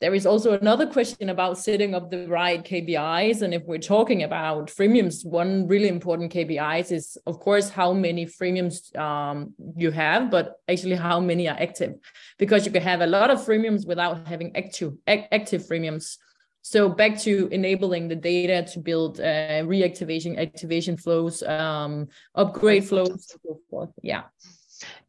there 0.00 0.14
is 0.14 0.26
also 0.26 0.52
another 0.52 0.86
question 0.86 1.30
about 1.30 1.56
setting 1.56 1.94
up 1.94 2.10
the 2.10 2.26
right 2.26 2.62
KPIs. 2.62 3.42
And 3.42 3.54
if 3.54 3.62
we're 3.64 3.78
talking 3.78 4.22
about 4.22 4.66
freemiums, 4.68 5.24
one 5.24 5.66
really 5.68 5.88
important 5.88 6.32
KPIs 6.32 6.92
is, 6.92 7.16
of 7.26 7.38
course, 7.40 7.70
how 7.70 7.92
many 7.92 8.26
freemiums 8.26 8.94
um, 8.98 9.54
you 9.76 9.90
have, 9.92 10.30
but 10.30 10.56
actually 10.68 10.96
how 10.96 11.20
many 11.20 11.48
are 11.48 11.56
active, 11.58 11.94
because 12.38 12.66
you 12.66 12.72
can 12.72 12.82
have 12.82 13.00
a 13.00 13.06
lot 13.06 13.30
of 13.30 13.38
freemiums 13.38 13.86
without 13.86 14.26
having 14.26 14.54
active 14.56 14.94
active 15.06 15.62
freemiums. 15.62 16.18
So 16.66 16.88
back 16.88 17.18
to 17.20 17.46
enabling 17.52 18.08
the 18.08 18.16
data 18.16 18.66
to 18.72 18.80
build 18.80 19.20
uh, 19.20 19.64
reactivation, 19.68 20.38
activation 20.38 20.96
flows, 20.96 21.42
um, 21.42 22.08
upgrade 22.34 22.88
flows, 22.88 23.36
so 23.42 23.60
forth. 23.68 23.90
Yeah. 24.02 24.22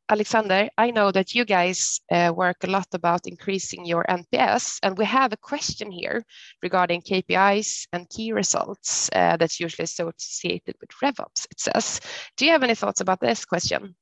Alexander, 0.09 0.67
I 0.77 0.91
know 0.91 1.11
that 1.13 1.33
you 1.33 1.45
guys 1.45 2.01
uh, 2.11 2.33
work 2.35 2.57
a 2.65 2.67
lot 2.67 2.87
about 2.93 3.25
increasing 3.25 3.85
your 3.85 4.03
NPS, 4.09 4.79
and 4.83 4.97
we 4.97 5.05
have 5.05 5.31
a 5.31 5.37
question 5.37 5.91
here 5.91 6.25
regarding 6.61 7.01
KPIs 7.01 7.87
and 7.93 8.09
key 8.09 8.33
results 8.33 9.09
uh, 9.15 9.37
that's 9.37 9.57
usually 9.57 9.85
associated 9.85 10.75
with 10.81 10.89
RevOps, 11.01 11.47
it 11.49 11.59
says. 11.61 12.01
Do 12.35 12.45
you 12.45 12.51
have 12.51 12.63
any 12.63 12.75
thoughts 12.75 12.99
about 12.99 13.21
this 13.21 13.45
question? 13.45 13.95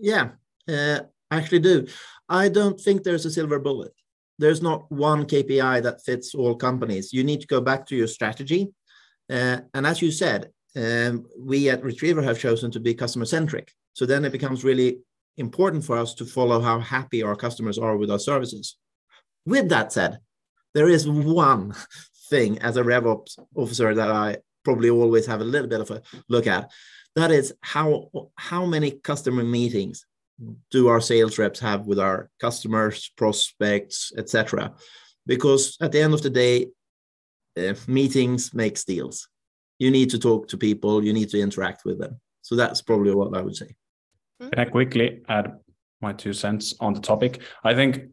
Yeah, 0.00 0.30
uh, 0.68 1.02
I 1.30 1.36
actually 1.36 1.60
do. 1.60 1.86
I 2.28 2.48
don't 2.48 2.78
think 2.80 3.04
there's 3.04 3.24
a 3.24 3.30
silver 3.30 3.60
bullet. 3.60 3.92
There's 4.38 4.62
not 4.62 4.90
one 4.90 5.24
KPI 5.24 5.82
that 5.82 6.04
fits 6.04 6.34
all 6.34 6.54
companies. 6.54 7.12
You 7.12 7.24
need 7.24 7.40
to 7.40 7.46
go 7.46 7.60
back 7.60 7.86
to 7.86 7.96
your 7.96 8.06
strategy. 8.06 8.72
Uh, 9.30 9.58
and 9.74 9.86
as 9.86 10.02
you 10.02 10.10
said, 10.10 10.50
um, 10.76 11.26
we 11.38 11.70
at 11.70 11.82
Retriever 11.82 12.22
have 12.22 12.38
chosen 12.38 12.70
to 12.72 12.80
be 12.80 12.94
customer 12.94 13.24
centric. 13.24 13.72
So 13.94 14.04
then 14.04 14.24
it 14.24 14.32
becomes 14.32 14.62
really 14.62 14.98
important 15.38 15.84
for 15.84 15.96
us 15.96 16.14
to 16.14 16.24
follow 16.24 16.60
how 16.60 16.80
happy 16.80 17.22
our 17.22 17.36
customers 17.36 17.78
are 17.78 17.96
with 17.96 18.10
our 18.10 18.18
services. 18.18 18.76
With 19.46 19.68
that 19.70 19.92
said, 19.92 20.18
there 20.74 20.88
is 20.88 21.08
one 21.08 21.74
thing 22.30 22.58
as 22.58 22.76
a 22.76 22.82
RevOps 22.82 23.38
officer 23.54 23.94
that 23.94 24.10
I 24.10 24.38
probably 24.64 24.90
always 24.90 25.26
have 25.26 25.40
a 25.40 25.44
little 25.44 25.68
bit 25.68 25.80
of 25.80 25.90
a 25.90 26.02
look 26.28 26.46
at. 26.46 26.70
That 27.14 27.30
is 27.30 27.54
how 27.62 28.10
how 28.34 28.66
many 28.66 28.90
customer 28.90 29.42
meetings 29.42 30.04
do 30.70 30.88
our 30.88 31.00
sales 31.00 31.38
reps 31.38 31.60
have 31.60 31.86
with 31.86 31.98
our 31.98 32.30
customers, 32.40 33.10
prospects, 33.16 34.12
etc. 34.16 34.74
Because 35.26 35.76
at 35.80 35.92
the 35.92 36.00
end 36.00 36.14
of 36.14 36.22
the 36.22 36.30
day, 36.30 36.66
uh, 37.58 37.74
meetings 37.86 38.52
make 38.54 38.82
deals. 38.84 39.28
You 39.78 39.90
need 39.90 40.10
to 40.10 40.18
talk 40.18 40.48
to 40.48 40.56
people. 40.56 41.04
You 41.04 41.12
need 41.12 41.30
to 41.30 41.40
interact 41.40 41.84
with 41.84 41.98
them. 41.98 42.20
So 42.42 42.54
that's 42.54 42.82
probably 42.82 43.14
what 43.14 43.36
I 43.36 43.40
would 43.40 43.56
say. 43.56 43.74
Hmm? 44.40 44.50
Can 44.50 44.58
I 44.60 44.70
quickly 44.70 45.22
add 45.28 45.58
my 46.00 46.12
two 46.12 46.32
cents 46.32 46.74
on 46.80 46.92
the 46.92 47.00
topic? 47.00 47.42
I 47.64 47.74
think 47.74 48.10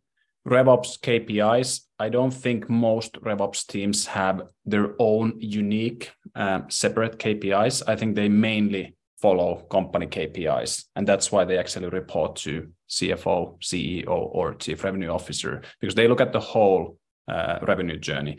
RevOps 0.48 1.00
KPIs, 1.00 1.82
I 2.00 2.10
don't 2.10 2.34
think 2.34 2.70
most 2.70 3.14
RevOps 3.22 3.66
teams 3.66 4.06
have 4.08 4.42
their 4.66 4.94
own 5.00 5.36
unique 5.40 6.12
um, 6.36 6.66
separate 6.70 7.18
KPIs. 7.18 7.84
I 7.88 7.96
think 7.96 8.16
they 8.16 8.28
mainly 8.28 8.96
follow 9.24 9.66
company 9.70 10.08
KPIs. 10.08 10.84
And 10.96 11.08
that's 11.08 11.32
why 11.32 11.46
they 11.46 11.58
actually 11.58 11.88
report 11.88 12.36
to 12.44 12.68
CFO, 12.90 13.38
CEO, 13.62 14.18
or 14.38 14.56
Chief 14.56 14.84
Revenue 14.84 15.12
Officer, 15.20 15.62
because 15.80 15.96
they 15.96 16.10
look 16.10 16.20
at 16.22 16.34
the 16.34 16.42
whole 16.42 16.98
uh, 17.30 17.60
revenue 17.62 17.98
journey. 17.98 18.38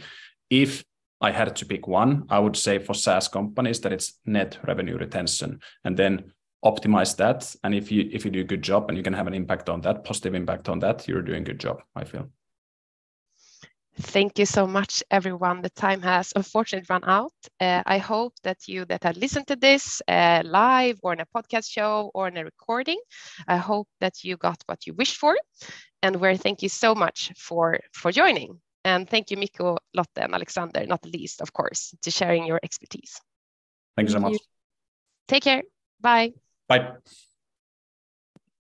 If 0.50 0.84
I 1.22 1.30
had 1.30 1.56
to 1.56 1.64
pick 1.64 1.88
one, 1.88 2.24
I 2.28 2.38
would 2.38 2.56
say 2.56 2.78
for 2.78 2.94
SaaS 2.94 3.28
companies 3.28 3.80
that 3.80 3.92
it's 3.94 4.20
net 4.26 4.58
revenue 4.66 4.98
retention. 4.98 5.60
And 5.84 5.96
then 5.96 6.32
optimize 6.64 7.14
that 7.16 7.54
and 7.62 7.74
if 7.74 7.92
you 7.92 8.08
if 8.10 8.24
you 8.24 8.30
do 8.30 8.40
a 8.40 8.50
good 8.52 8.62
job 8.62 8.88
and 8.88 8.96
you 8.96 9.04
can 9.04 9.12
have 9.12 9.26
an 9.26 9.34
impact 9.34 9.68
on 9.68 9.82
that 9.82 10.02
positive 10.02 10.34
impact 10.34 10.66
on 10.70 10.78
that 10.78 11.06
you're 11.06 11.20
doing 11.20 11.42
a 11.42 11.44
good 11.44 11.60
job 11.60 11.82
i 11.94 12.02
feel 12.04 12.26
Thank 13.96 14.38
you 14.40 14.46
so 14.46 14.66
much, 14.66 15.04
everyone. 15.10 15.62
The 15.62 15.70
time 15.70 16.02
has 16.02 16.32
unfortunately 16.34 16.86
run 16.90 17.04
out. 17.04 17.32
Uh, 17.60 17.82
I 17.86 17.98
hope 17.98 18.34
that 18.42 18.66
you 18.66 18.84
that 18.86 19.04
have 19.04 19.16
listened 19.16 19.46
to 19.46 19.56
this 19.56 20.02
uh, 20.08 20.42
live 20.44 20.98
or 21.02 21.12
in 21.12 21.20
a 21.20 21.26
podcast 21.26 21.70
show 21.70 22.10
or 22.12 22.26
in 22.26 22.36
a 22.36 22.44
recording, 22.44 22.98
I 23.46 23.56
hope 23.56 23.88
that 24.00 24.24
you 24.24 24.36
got 24.36 24.62
what 24.66 24.86
you 24.86 24.94
wished 24.94 25.16
for. 25.16 25.36
And 26.02 26.16
where 26.16 26.36
thank 26.36 26.60
you 26.62 26.68
so 26.68 26.94
much 26.94 27.32
for, 27.38 27.78
for 27.92 28.10
joining. 28.10 28.60
And 28.84 29.08
thank 29.08 29.30
you, 29.30 29.36
Mikko, 29.36 29.78
Lotte, 29.94 30.18
and 30.18 30.34
Alexander, 30.34 30.84
not 30.86 31.00
the 31.02 31.08
least, 31.08 31.40
of 31.40 31.52
course, 31.52 31.94
to 32.02 32.10
sharing 32.10 32.46
your 32.46 32.60
expertise. 32.62 33.20
Thank 33.96 34.08
you 34.08 34.12
so 34.12 34.20
much. 34.20 34.38
Take 35.28 35.44
care. 35.44 35.62
Bye. 36.00 36.32
Bye. 36.68 36.96